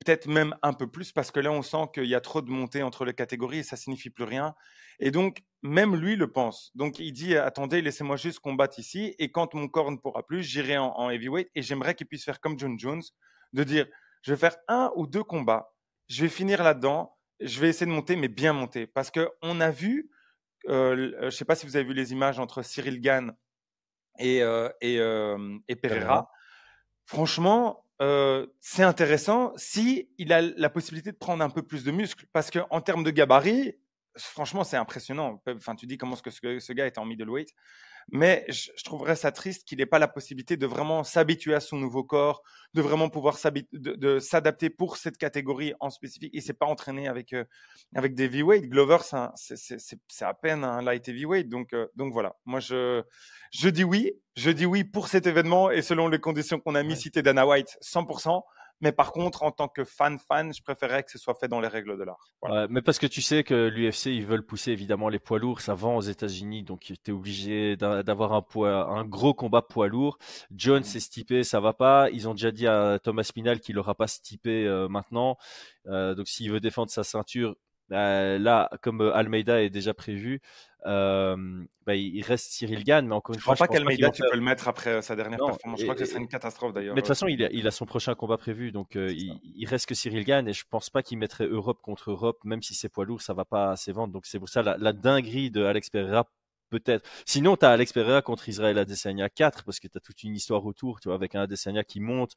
[0.04, 2.50] peut-être même un peu plus, parce que là, on sent qu'il y a trop de
[2.50, 4.56] montées entre les catégories et ça signifie plus rien.
[5.00, 6.72] Et donc, même lui le pense.
[6.76, 10.44] Donc, il dit attendez, laissez-moi juste combattre ici, et quand mon corps ne pourra plus,
[10.44, 11.50] j'irai en, en heavyweight.
[11.54, 13.04] Et j'aimerais qu'il puisse faire comme John Jones,
[13.54, 13.88] de dire
[14.24, 15.74] je vais faire un ou deux combats,
[16.08, 18.88] je vais finir là-dedans, je vais essayer de monter, mais bien monter.
[18.88, 20.10] Parce qu'on a vu,
[20.70, 23.36] euh, je ne sais pas si vous avez vu les images entre Cyril Gann
[24.20, 26.30] et, euh, euh, et, Pereira.
[27.06, 27.86] Franchement,
[28.60, 32.26] c'est intéressant si il a la possibilité de prendre un peu plus de muscles.
[32.34, 33.76] Parce qu'en termes de gabarit,
[34.18, 35.42] franchement, c'est impressionnant.
[35.48, 37.54] Enfin, tu dis comment est-ce que ce, ce, gars est en middleweight.
[38.10, 41.78] Mais je, trouverais ça triste qu'il n'ait pas la possibilité de vraiment s'habituer à son
[41.78, 42.42] nouveau corps,
[42.74, 46.32] de vraiment pouvoir s'adapter pour cette catégorie en spécifique.
[46.34, 47.44] Il s'est pas entraîné avec euh,
[47.96, 48.70] avec des heavyweight.
[48.70, 48.98] Glover,
[49.36, 51.50] c'est à peine un light heavyweight.
[51.50, 52.36] Donc euh, donc voilà.
[52.46, 53.04] Moi je
[53.52, 56.84] je dis oui, je dis oui pour cet événement et selon les conditions qu'on a
[56.84, 58.42] mis, cité Dana White, 100%.
[58.82, 61.68] Mais par contre, en tant que fan-fan, je préférerais que ce soit fait dans les
[61.68, 62.34] règles de l'art.
[62.70, 65.74] mais parce que tu sais que l'UFC, ils veulent pousser évidemment les poids lourds, ça
[65.74, 70.18] vend aux États-Unis, donc tu es obligé d'avoir un, poids, un gros combat poids lourd.
[70.56, 70.98] Jones mmh.
[70.98, 72.10] et Stipe, ça va pas.
[72.10, 75.38] Ils ont déjà dit à Thomas Spinal qu'il n'aura pas Stipe euh, maintenant.
[75.88, 77.56] Euh, donc s'il veut défendre sa ceinture,
[77.92, 80.42] bah, là, comme Almeida est déjà prévu,
[80.86, 81.36] euh,
[81.86, 84.36] bah, il reste Cyril Gann, mais encore une fois, je crois pas qu'Almeida, tu peux
[84.36, 85.80] le mettre après sa dernière performance?
[85.80, 86.96] Je crois que ce serait une catastrophe d'ailleurs.
[86.96, 89.66] Mais de toute façon, il a, il a, son prochain combat prévu, donc il, il,
[89.68, 92.74] reste que Cyril Gann, et je pense pas qu'il mettrait Europe contre Europe, même si
[92.74, 94.14] c'est poids lourd, ça va pas assez vendre.
[94.14, 96.28] Donc c'est pour ça la, la dinguerie de Alex Pereira
[96.70, 97.08] peut-être.
[97.26, 100.36] Sinon, tu as Alex Pereira contre Israël Adesanya 4, parce que tu as toute une
[100.36, 102.36] histoire autour, tu vois, avec un Adesanya qui monte.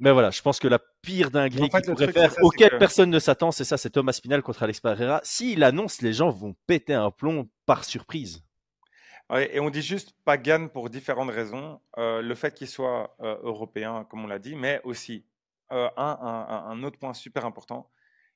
[0.00, 3.52] Mais voilà, je pense que la pire dinguerie qu'il pourrait faire, auquel personne ne s'attend,
[3.52, 5.20] c'est ça, c'est Thomas Spinal contre Alex Pereira.
[5.24, 8.42] S'il annonce, les gens vont péter un plomb par surprise.
[9.36, 11.82] et on dit juste Pagan pour différentes raisons.
[11.98, 15.26] Euh, le fait qu'il soit euh, européen, comme on l'a dit, mais aussi
[15.70, 17.90] euh, un, autre point super important.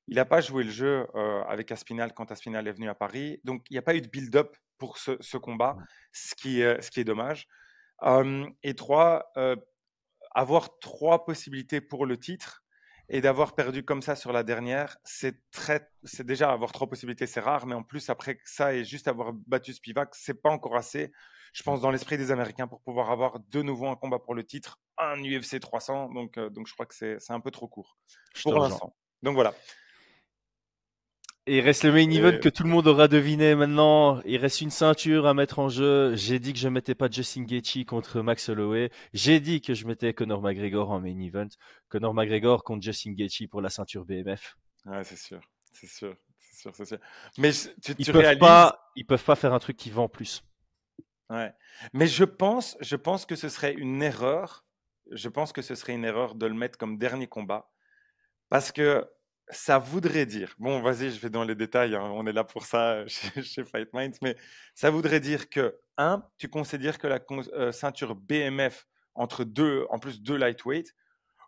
[0.07, 1.07] Il n'a pas joué le jeu
[1.49, 3.41] avec Aspinal quand Aspinal est venu à Paris.
[3.43, 5.79] Donc, il n'y a pas eu de build-up pour ce, combat,
[6.13, 7.49] ce qui, ce qui est dommage.
[8.63, 9.33] et trois,
[10.35, 12.65] avoir trois possibilités pour le titre
[13.09, 17.27] et d'avoir perdu comme ça sur la dernière, c'est très, c'est déjà avoir trois possibilités,
[17.27, 20.77] c'est rare, mais en plus après ça et juste avoir battu Spivak, c'est pas encore
[20.77, 21.13] assez.
[21.53, 24.43] Je pense dans l'esprit des Américains pour pouvoir avoir de nouveau un combat pour le
[24.43, 27.97] titre, un UFC 300, donc euh, donc je crois que c'est un peu trop court
[28.43, 28.97] pour l'instant.
[29.23, 29.55] Donc voilà.
[31.47, 34.23] Et il reste le main event que tout le monde aura deviné maintenant.
[34.25, 36.17] Il reste une ceinture à mettre en jeu.
[36.17, 38.91] J'ai dit que je mettais pas Justin Gaethje contre Max Holloway.
[39.13, 41.49] J'ai dit que je mettais Conor McGregor en main event.
[41.91, 44.57] Conor McGregor contre Justin Gaethje pour la ceinture BMF.
[44.87, 45.41] Ouais, c'est sûr,
[45.71, 46.99] c'est sûr, c'est sûr, c'est sûr.
[47.37, 50.43] Mais tu, ils peuvent pas, ils peuvent pas faire un truc qui vend plus.
[51.29, 51.53] Ouais.
[51.93, 54.65] Mais je pense, je pense que ce serait une erreur.
[55.11, 57.71] Je pense que ce serait une erreur de le mettre comme dernier combat
[58.49, 59.07] parce que
[59.51, 62.65] ça voudrait dire, bon, vas-y, je vais dans les détails, hein, on est là pour
[62.65, 64.37] ça chez, Fight Minds, mais
[64.75, 69.99] ça voudrait dire que, un, tu considères que la euh, ceinture BMF entre deux, en
[69.99, 70.95] plus deux lightweight,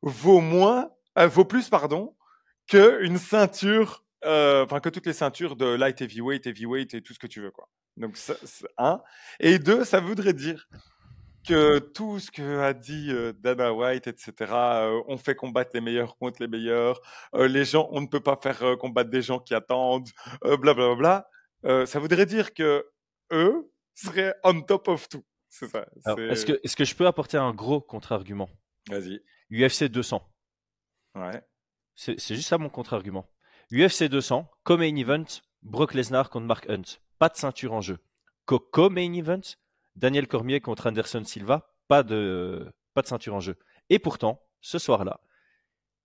[0.02, 2.16] vaut moins, euh, vaut plus, pardon,
[2.68, 7.14] que une ceinture, euh, enfin, que toutes les ceintures de light heavyweight, heavyweight et tout
[7.14, 7.68] ce que tu veux, quoi.
[7.96, 8.34] Donc, ça,
[8.76, 9.02] un.
[9.40, 10.68] Et deux, ça voudrait dire
[11.46, 15.80] que tout ce que a dit euh, Dana White, etc., euh, on fait combattre les
[15.80, 17.00] meilleurs contre les meilleurs,
[17.34, 20.08] euh, les gens, on ne peut pas faire combattre des gens qui attendent,
[20.42, 21.28] blablabla,
[21.62, 22.86] ça voudrait dire que
[23.32, 25.24] eux seraient on top of tout.
[25.48, 25.86] C'est ça.
[26.18, 28.50] Est-ce que, est que je peux apporter un gros contre-argument?
[28.90, 29.20] Vas-y.
[29.50, 30.22] UFC 200.
[31.14, 31.42] Ouais.
[31.94, 33.26] C'est juste ça mon contre-argument.
[33.72, 35.24] UFC 200, comme main event,
[35.62, 37.00] Brock Lesnar contre Mark Hunt.
[37.18, 37.98] Pas de ceinture en jeu.
[38.44, 39.40] Co main event,
[39.96, 43.56] Daniel Cormier contre Anderson Silva, pas de, pas de ceinture en jeu.
[43.88, 45.20] Et pourtant, ce soir-là,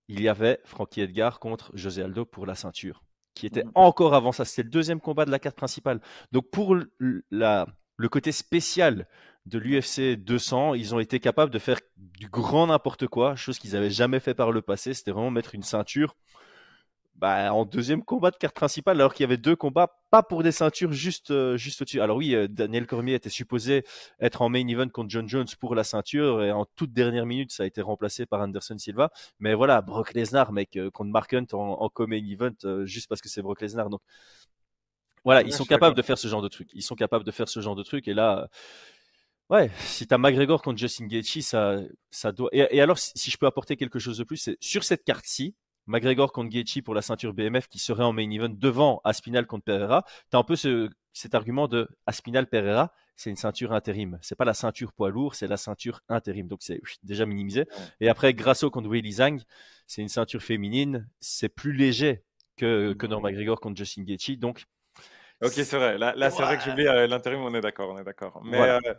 [0.08, 3.72] il y avait Frankie Edgar contre José Aldo pour la ceinture, qui était mhm.
[3.74, 4.44] encore avant ça.
[4.44, 6.00] C'était le deuxième combat de la carte principale.
[6.32, 6.76] Donc pour
[7.30, 7.66] la,
[7.96, 9.06] le côté spécial
[9.46, 13.72] de l'UFC 200, ils ont été capables de faire du grand n'importe quoi, chose qu'ils
[13.72, 14.94] n'avaient jamais fait par le passé.
[14.94, 16.16] C'était vraiment mettre une ceinture
[17.22, 20.42] bah, en deuxième combat de carte principale, alors qu'il y avait deux combats, pas pour
[20.42, 22.00] des ceintures juste, euh, juste au-dessus.
[22.00, 23.84] Alors oui, euh, Daniel Cormier était supposé
[24.18, 27.52] être en main event contre John Jones pour la ceinture, et en toute dernière minute,
[27.52, 29.12] ça a été remplacé par Anderson Silva.
[29.38, 33.20] Mais voilà, Brock Lesnar, mec, euh, contre Mark Hunt en, en co-main event, juste parce
[33.20, 33.88] que c'est Brock Lesnar.
[33.88, 34.00] Donc
[35.24, 36.70] voilà, ils sont capables de faire ce genre de truc.
[36.74, 38.48] Ils sont capables de faire ce genre de truc, et là.
[39.48, 41.76] Ouais, si tu as McGregor contre Justin Gaethje, ça,
[42.10, 42.48] ça doit.
[42.52, 45.54] Et, et alors, si je peux apporter quelque chose de plus, c'est sur cette carte-ci,
[45.86, 49.64] McGregor contre Gaethje pour la ceinture BMF qui serait en main event devant Aspinal contre
[49.64, 54.18] Pereira, tu as un peu ce, cet argument de Aspinal Pereira, c'est une ceinture intérim.
[54.22, 56.48] C'est pas la ceinture poids lourd, c'est la ceinture intérim.
[56.48, 57.66] Donc c'est déjà minimisé.
[58.00, 59.40] Et après Grasso contre Willy Zhang,
[59.86, 62.24] c'est une ceinture féminine, c'est plus léger
[62.56, 64.38] que Conor McGregor contre Justin Gaethje.
[64.38, 64.64] Donc
[65.42, 65.98] Ok, c'est vrai.
[65.98, 68.40] Là, là c'est vrai que j'oublie euh, l'intérim, on est d'accord, on est d'accord.
[68.44, 68.80] Mais voilà.
[68.86, 68.94] Euh...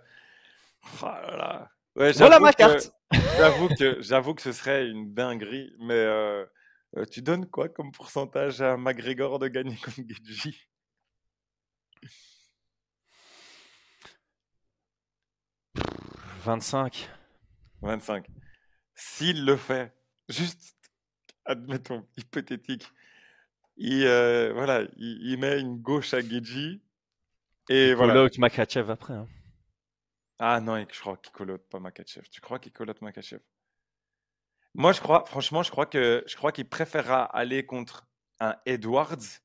[1.01, 2.91] Oh voilà ma carte.
[3.37, 6.43] J'avoue que j'avoue que ce serait une dinguerie, mais euh,
[6.97, 10.67] euh, tu donnes quoi comme pourcentage à McGregor de gagner contre Gaethje
[16.43, 17.09] 25.
[17.81, 18.27] 25.
[18.95, 19.93] S'il le fait,
[20.27, 20.75] juste,
[21.45, 22.91] admettons, hypothétique,
[23.77, 26.81] il, euh, voilà, il, met une gauche à Geji
[27.69, 28.13] et il voilà.
[28.13, 29.13] colote Makachev après.
[29.13, 29.27] Hein.
[30.37, 32.27] Ah non, je crois qu'il colote pas Makachev.
[32.29, 33.39] Tu crois qu'il colote Makachev?
[34.75, 38.07] Moi, je crois, franchement, je crois que je crois qu'il préférera aller contre
[38.39, 39.39] un Edwards.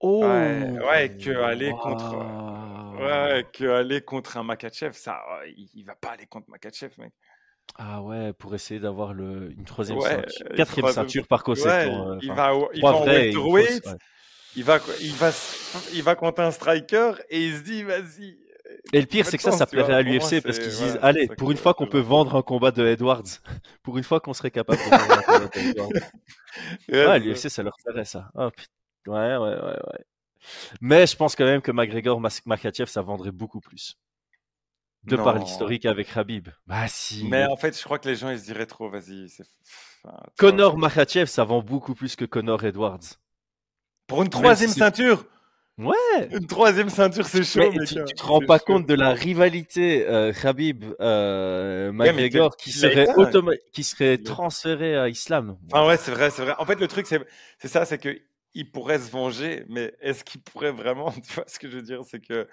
[0.00, 2.16] Oh, ouais, que aller contre,
[3.00, 4.92] ouais, que aller contre un Makachev.
[4.92, 7.12] Ça, il, il, va pas aller contre Makachev, mec.
[7.74, 11.46] Ah ouais, pour essayer d'avoir le une troisième ceinture, quatrième ceinture par.
[11.48, 13.06] Ouais, euh, il, va, il va en.
[14.56, 15.30] Il va, il va,
[15.92, 18.38] il va contre un striker et il se dit, vas-y,
[18.92, 21.50] et le pire, c'est que ça, ça plairait à l'UFC parce qu'ils disent Allez, pour
[21.50, 23.22] une fois qu'on peut vendre un combat de Edwards,
[23.82, 25.88] pour une fois qu'on serait capable de vendre un combat de Edwards.
[26.88, 28.30] ouais, l'UFC, ça leur plairait ça.
[28.34, 28.50] Oh,
[29.06, 30.04] ouais, ouais, ouais, ouais.
[30.80, 33.98] Mais je pense quand même que McGregor, Makachev, ça vendrait beaucoup plus.
[35.02, 36.48] De par l'historique avec Habib.
[36.66, 37.28] Bah si.
[37.28, 39.28] Mais en fait, je crois que les gens, ils se diraient trop, vas-y.
[40.02, 42.98] Enfin, Connor Makachev, ça vend beaucoup plus que Connor Edwards.
[44.08, 45.24] Pour une troisième ceinture
[45.78, 46.28] Ouais.
[46.32, 47.70] Une troisième ceinture, c'est chaud.
[47.70, 53.06] Mais tu, te rends pas compte de la rivalité euh, Khabib euh, McGregor qui serait
[53.72, 55.58] qui serait transféré à Islam.
[55.72, 56.54] Ah ouais, c'est vrai, c'est vrai.
[56.58, 57.20] En fait, le truc, c'est
[57.58, 58.18] c'est ça, c'est que
[58.54, 61.82] il pourrait se venger, mais est-ce qu'il pourrait vraiment Tu vois ce que je veux
[61.82, 62.48] dire, c'est que.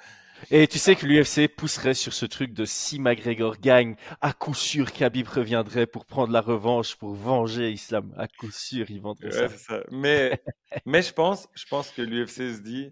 [0.51, 4.53] Et tu sais que l'UFC pousserait sur ce truc de si McGregor gagne, à coup
[4.53, 8.13] sûr Khabib reviendrait pour prendre la revanche, pour venger Islam.
[8.17, 9.57] À coup sûr, il vendrait ouais, ça.
[9.57, 9.83] ça.
[9.91, 10.43] Mais,
[10.85, 12.91] mais je pense, je pense que l'UFC se dit,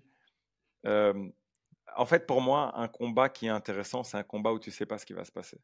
[0.84, 4.86] en fait, pour moi, un combat qui est intéressant, c'est un combat où tu sais
[4.86, 5.60] pas ce qui va se passer.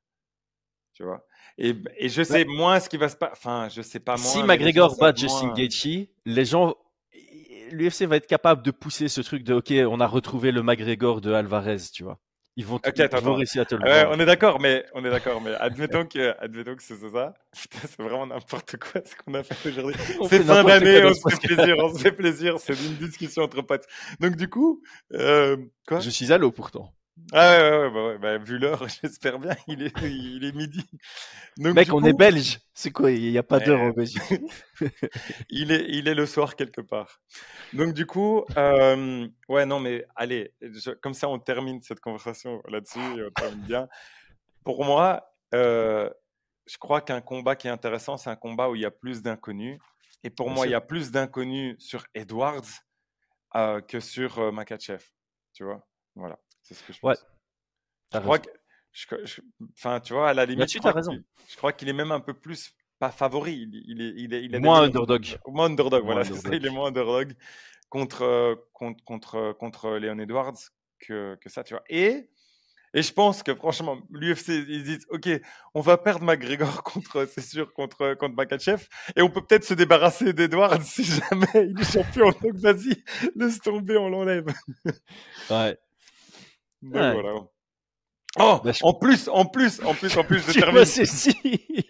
[0.93, 1.26] Tu vois?
[1.57, 3.34] Et, et, je sais moins ce qui va se passer.
[3.34, 4.26] Enfin, je sais pas moins.
[4.26, 6.76] Si McGregor bat Justin Gaethje, les gens,
[7.72, 11.22] l'UFC va être capable de pousser ce truc de OK, on a retrouvé le McGregor
[11.22, 12.20] de Alvarez, tu vois?
[12.60, 15.53] Ils vont, réussir à te le ouais, On est d'accord, mais on est d'accord, mais
[15.60, 17.36] admettons que, admettons que c'est ça.
[17.55, 19.95] Putain, c'est vraiment n'importe quoi ce qu'on a fait aujourd'hui.
[20.28, 22.55] C'est fin d'année, on se fait plaisir, on se fait plaisir.
[22.60, 23.86] C'est une discussion entre potes.
[24.20, 24.82] Donc du coup,
[25.14, 25.55] euh,
[25.88, 25.99] quoi?
[25.99, 26.91] Je suis à l'eau pourtant.
[27.34, 30.55] Ah ouais, ouais, ouais, bah, ouais bah, vu l'heure, j'espère bien, il est, il est
[30.55, 30.84] midi.
[31.57, 32.59] Donc, Mec, on est belge.
[32.74, 34.22] C'est quoi Il n'y a pas d'heure en Belgique?
[35.49, 37.20] il, est, il est le soir quelque part.
[37.74, 40.53] Donc du coup, euh, ouais, non, mais allez,
[41.01, 43.88] comme ça on termine cette conversation là-dessus, on termine bien.
[44.63, 46.09] Pour moi, euh,
[46.65, 49.22] je crois qu'un combat qui est intéressant, c'est un combat où il y a plus
[49.22, 49.80] d'inconnus.
[50.24, 52.65] Et pour moi, il y a plus d'inconnus sur Edwards
[53.55, 55.03] euh, que sur Makachev.
[55.53, 55.86] Tu vois?
[56.15, 56.38] Voilà.
[56.68, 57.18] C'est ce que je pense.
[57.18, 57.24] Ouais.
[58.13, 58.47] Je crois que,
[59.74, 61.18] enfin, tu vois, à la limite, tu as raison.
[61.47, 63.53] Je crois qu'il est même un peu plus pas favori.
[63.53, 65.38] Il, il est, il est, il est moins underdog.
[65.47, 66.26] Moins underdog, voilà.
[66.26, 67.34] Ça, il est moins underdog
[67.89, 70.57] contre contre contre contre Léon Edwards
[70.99, 71.84] que, que ça, tu vois.
[71.89, 72.30] Et
[72.93, 75.30] et je pense que franchement, l'UFC, ils disent, OK,
[75.76, 78.88] on va perdre McGregor contre, c'est sûr, contre, contre Makachev.
[79.15, 82.32] Et on peut peut-être se débarrasser d'Edwards si jamais il est champion.
[82.41, 83.03] Donc vas-y,
[83.36, 84.47] laisse tomber, on l'enlève.
[85.49, 85.78] Ouais.
[86.82, 87.36] Voilà.
[88.39, 90.84] Oh, bah, en plus, en plus, en plus, en plus, je termine.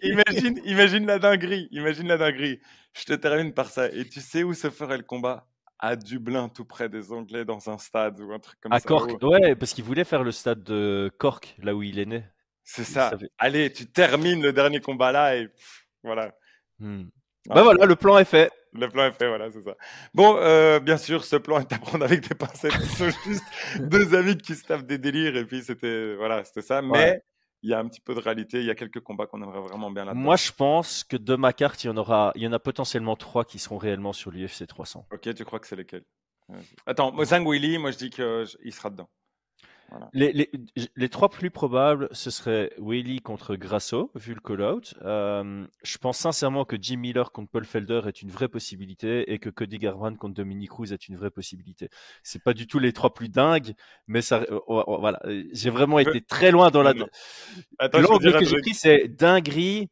[0.02, 2.60] imagine, imagine la dinguerie, imagine la dinguerie.
[2.94, 3.90] Je te termine par ça.
[3.90, 5.46] Et tu sais où se ferait le combat?
[5.78, 8.76] À Dublin, tout près des Anglais, dans un stade ou un truc comme ça.
[8.76, 12.06] À Cork, ouais, parce qu'il voulait faire le stade de Cork, là où il est
[12.06, 12.24] né.
[12.64, 13.12] C'est ça.
[13.38, 15.48] Allez, tu termines le dernier combat là et
[16.02, 16.34] voilà.
[16.78, 17.04] Hmm.
[17.46, 18.50] Bah voilà, le plan est fait.
[18.72, 19.76] Le plan est fait, voilà, c'est ça.
[20.14, 22.72] Bon, euh, bien sûr, ce plan est à prendre avec des pincettes.
[22.72, 23.44] Ce sont juste
[23.80, 26.82] deux amis qui se tapent des délires et puis c'était voilà, c'était ça.
[26.82, 27.22] Mais
[27.62, 28.60] il y a un petit peu de réalité.
[28.60, 31.34] Il y a quelques combats qu'on aimerait vraiment bien là Moi, je pense que de
[31.34, 34.12] ma carte, il y en aura, il y en a potentiellement trois qui seront réellement
[34.12, 35.06] sur l'UFC 300.
[35.12, 36.04] Ok, tu crois que c'est lesquels?
[36.86, 39.08] Attends, Zhang Weili, moi je dis qu'il sera dedans.
[40.12, 40.50] Les,
[40.96, 44.94] les, trois plus probables, ce serait Willy contre Grasso, vu le call-out.
[45.02, 49.38] Euh, je pense sincèrement que Jim Miller contre Paul Felder est une vraie possibilité et
[49.38, 51.88] que Cody Garbrandt contre Dominic Cruz est une vraie possibilité.
[52.22, 53.74] C'est pas du tout les trois plus dingues,
[54.06, 55.20] mais ça, euh, oh, oh, voilà,
[55.52, 56.92] j'ai vraiment été très loin dans la.
[56.92, 59.88] L'angle que j'ai pris, c'est dinguerie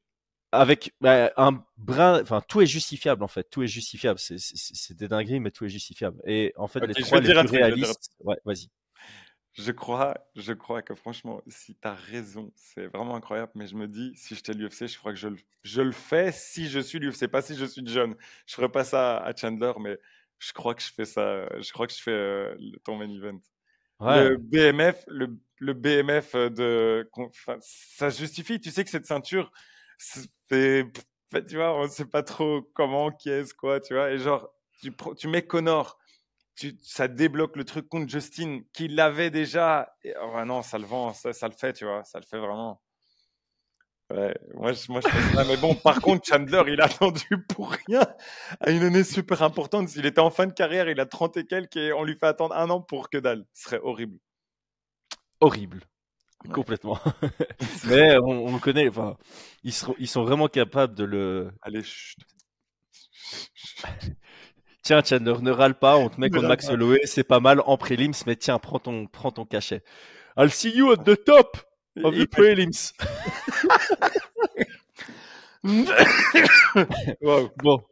[0.52, 4.18] avec bah, un brin, enfin tout est justifiable en fait, tout est justifiable.
[4.18, 6.20] C'est des dingueries, mais tout est justifiable.
[6.26, 8.68] Et en fait, les trois les plus réalistes, ouais, vas-y.
[9.58, 13.52] Je crois, je crois que franchement, si tu as raison, c'est vraiment incroyable.
[13.54, 15.28] Mais je me dis, si j'étais l'UFC, je crois que je,
[15.62, 18.16] je, le fais si je suis l'UFC, pas si je suis jeune.
[18.46, 19.98] Je ferais pas ça à Chandler, mais
[20.38, 21.48] je crois que je fais ça.
[21.58, 22.54] Je crois que je fais euh,
[22.84, 23.40] ton main event.
[24.00, 27.10] Le BMF, le, le BMF de,
[27.60, 28.60] ça justifie.
[28.60, 29.50] Tu sais que cette ceinture,
[29.96, 30.84] c'est,
[31.48, 34.10] tu vois, on sait pas trop comment, qui est-ce, quoi, tu vois.
[34.10, 34.52] Et genre,
[34.82, 35.98] tu, tu mets Connor
[36.82, 39.94] ça débloque le truc contre Justin qui l'avait déjà.
[40.02, 42.38] Et, oh, non, ça le vend, ça, ça, le fait, tu vois, ça le fait
[42.38, 42.80] vraiment.
[44.10, 48.06] Ouais, moi, je, moi, je Mais bon, par contre, Chandler, il a attendu pour rien
[48.60, 49.88] à une année super importante.
[49.88, 52.26] S'il était en fin de carrière, il a 30 et quelques et on lui fait
[52.26, 53.44] attendre un an pour que dalle.
[53.52, 54.18] Ce serait horrible.
[55.40, 55.80] Horrible.
[56.52, 56.98] Complètement.
[57.86, 59.16] Mais on, on, connaît, enfin,
[59.64, 61.50] ils, seront, ils sont vraiment capables de le.
[61.62, 62.18] Allez, chut.
[64.86, 67.76] Tiens, Chandler, ne râle pas, on te met contre Max Holloway, c'est pas mal en
[67.76, 69.82] prélims, mais tiens, prends ton, prends ton cachet.
[70.36, 71.56] I'll see you at the top
[72.04, 72.92] of the prelims.
[77.20, 77.50] wow.
[77.56, 77.82] Bon.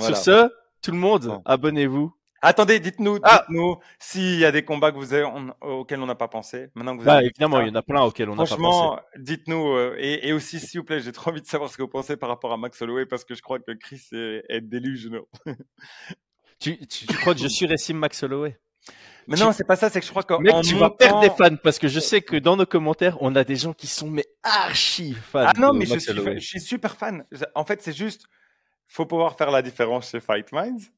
[0.00, 0.50] Sur ce,
[0.82, 2.12] tout le monde, abonnez-vous
[2.42, 5.26] Attendez, dites-nous, ah dites-nous s'il y a des combats que vous avez,
[5.60, 6.70] auxquels on n'a pas pensé.
[6.74, 8.60] Maintenant que vous bah, évidemment, il y en a plein auxquels on n'a pas pensé.
[8.60, 11.82] Franchement, dites-nous euh, et, aussi, s'il vous plaît, j'ai trop envie de savoir ce que
[11.82, 14.60] vous pensez par rapport à Max Holloway parce que je crois que Chris est, est
[16.58, 18.58] tu, tu, crois que je surestime Max Holloway?
[19.26, 20.34] Mais non, c'est pas ça, c'est que je crois que.
[20.40, 23.34] Mec, tu vas perdre des fans parce que je sais que dans nos commentaires, on
[23.34, 25.46] a des gens qui sont mais archi fans.
[25.48, 27.24] Ah non, mais je suis, je suis, super fan.
[27.54, 28.26] En fait, c'est juste,
[28.88, 30.90] faut pouvoir faire la différence chez Fight Minds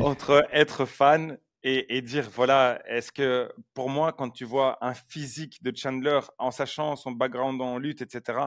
[0.00, 5.62] entre être fan et, dire voilà, est-ce que pour moi, quand tu vois un physique
[5.62, 8.38] de Chandler en sachant son background en lutte, etc.,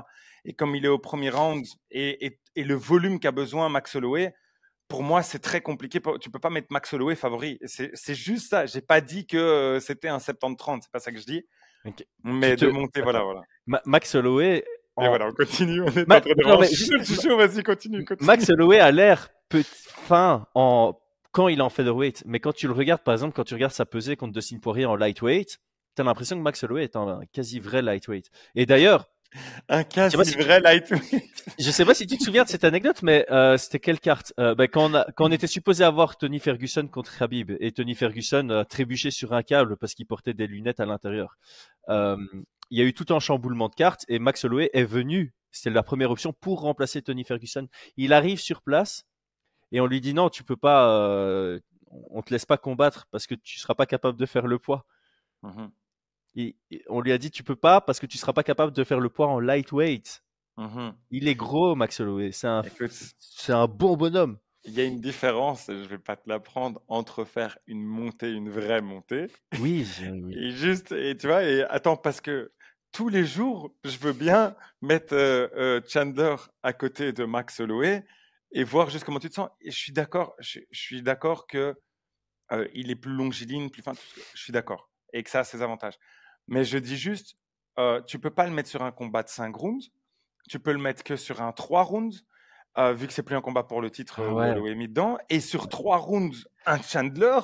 [0.45, 4.35] et comme il est au premier round et, et, le volume qu'a besoin Max Holloway,
[4.87, 5.99] pour moi, c'est très compliqué.
[6.21, 7.59] Tu peux pas mettre Max Holloway favori.
[7.65, 8.67] C'est juste ça.
[8.67, 10.81] J'ai pas dit que euh, c'était un 70-30.
[10.83, 11.43] C'est pas ça que je dis.
[12.23, 13.41] Mais de monter, voilà, voilà.
[13.85, 14.63] Max Holloway,
[14.99, 15.81] et voilà, on continue.
[15.81, 19.29] On est en train de vas-y, continue, Max Holloway a l'air
[20.07, 20.99] fin en
[21.31, 23.73] quand il est en featherweight, mais quand tu le regardes, par exemple, quand tu regardes
[23.73, 25.59] sa pesée contre Dustin Poirier en lightweight,
[25.95, 28.31] tu as l'impression que Max Holloway est un quasi vrai lightweight.
[28.55, 29.07] Et d'ailleurs,
[29.69, 31.03] un quasi vrai lightweight.
[31.59, 34.33] Je sais pas si tu te souviens de cette anecdote, mais euh, c'était quelle carte?
[34.39, 37.93] Euh, ben, quand, on quand on était supposé avoir Tony Ferguson contre Habib et Tony
[37.93, 41.37] Ferguson a trébuché sur un câble parce qu'il portait des lunettes à l'intérieur.
[41.89, 42.17] Euh,
[42.69, 45.33] il y a eu tout un chamboulement de cartes et Max Holloway est venu.
[45.51, 47.67] C'était la première option pour remplacer Tony Ferguson.
[47.95, 49.05] Il arrive sur place
[49.71, 51.59] et on lui dit non, tu peux pas, euh,
[52.09, 54.85] on te laisse pas combattre parce que tu seras pas capable de faire le poids.
[55.43, 55.67] Mmh
[56.39, 56.55] et,
[56.87, 58.99] on lui a dit tu peux pas parce que tu seras pas capable de faire
[58.99, 60.23] le poids en lightweight.
[60.57, 62.31] Mmh il est gros, Max Holloway.
[62.31, 62.61] C'est un,
[63.17, 64.37] c'est un bon bonhomme.
[64.67, 68.49] Il y a une différence, je vais pas te l'apprendre, entre faire une montée, une
[68.49, 69.27] vraie montée.
[69.61, 69.87] Oui,
[70.31, 72.51] Et juste, et tu vois, et attends, parce que
[72.91, 78.05] tous les jours, je veux bien mettre euh, euh, Chandler à côté de Max Holloway
[78.51, 79.49] et voir juste comment tu te sens.
[79.61, 81.75] Et je suis d'accord, je, suis d'accord que
[82.51, 83.93] euh, il est plus longiligne, plus fin.
[84.33, 85.97] Je suis d'accord et que ça a ses avantages.
[86.47, 87.37] Mais je dis juste,
[88.07, 89.91] tu peux pas le mettre sur un combat de 5 rounds.
[90.49, 92.25] Tu peux le mettre que sur un 3 rounds.
[92.95, 94.51] Vu que c'est plus un combat pour le titre, ah ouais.
[94.51, 95.17] Holloway mis dedans.
[95.29, 97.39] Et sur 3 rounds, un Chandler,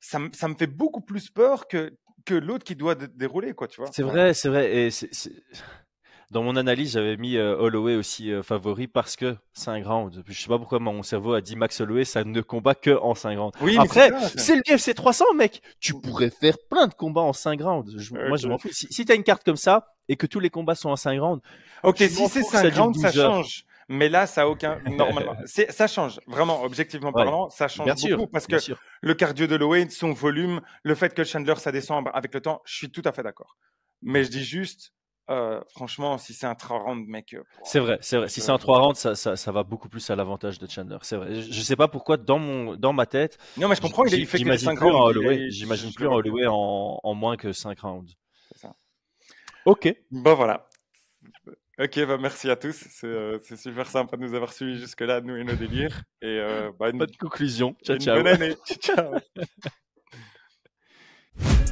[0.00, 1.92] ça, ça me fait beaucoup plus peur que
[2.24, 3.90] que l'autre qui doit dérouler, quoi, tu vois.
[3.92, 4.72] C'est vrai, c'est vrai.
[4.72, 4.88] Et
[6.30, 10.22] Dans mon analyse, j'avais mis euh, Holloway aussi euh, favori parce que 5 rounds.
[10.26, 13.14] Je sais pas pourquoi mon cerveau a dit Max Holloway, ça ne combat que en
[13.14, 13.52] 5 rounds.
[13.60, 15.60] Oui, Après, c'est le UFC 300, mec.
[15.78, 18.10] Tu pourrais faire plein de combats en 5 rounds.
[18.12, 18.70] moi, je m'en fous.
[18.72, 20.96] Si, si tu as une carte comme ça et que tous les combats sont en
[20.96, 21.42] 5 rounds.
[21.82, 23.66] Ok, si c'est 5 rounds, ça change.
[23.92, 24.80] Mais là, ça a aucun.
[24.86, 26.18] Normalement, ça change.
[26.26, 28.56] Vraiment, objectivement parlant, ça change beaucoup parce que
[29.02, 32.62] le cardio de Lowe, son volume, le fait que Chandler ça descend avec le temps,
[32.64, 33.58] je suis tout à fait d'accord.
[34.00, 34.94] Mais je dis juste,
[35.30, 37.34] euh, franchement, si c'est un 3 rounds, mec.
[37.34, 38.28] Euh, c'est vrai, c'est vrai.
[38.30, 40.96] Si c'est un 3 rounds, ça, ça, ça, va beaucoup plus à l'avantage de Chandler.
[41.02, 41.42] C'est vrai.
[41.42, 43.36] Je, sais pas pourquoi dans mon, dans ma tête.
[43.58, 44.06] Non, mais je comprends.
[44.06, 45.20] Il, fait que 5 rounds.
[45.50, 48.10] J'imagine plus en Holloway en, en moins que 5 rounds.
[48.48, 48.74] C'est ça.
[49.66, 49.94] Ok.
[50.10, 50.66] Bon voilà.
[51.78, 52.86] Ok, bah merci à tous.
[53.00, 56.02] C'est super sympa de nous avoir suivis jusque-là, nous et nos délires.
[56.20, 56.40] Et
[56.78, 57.74] bah, une, bonne conclusion.
[57.84, 58.16] Ciao, ciao.
[58.16, 58.54] Bonne année.
[58.80, 59.14] ciao.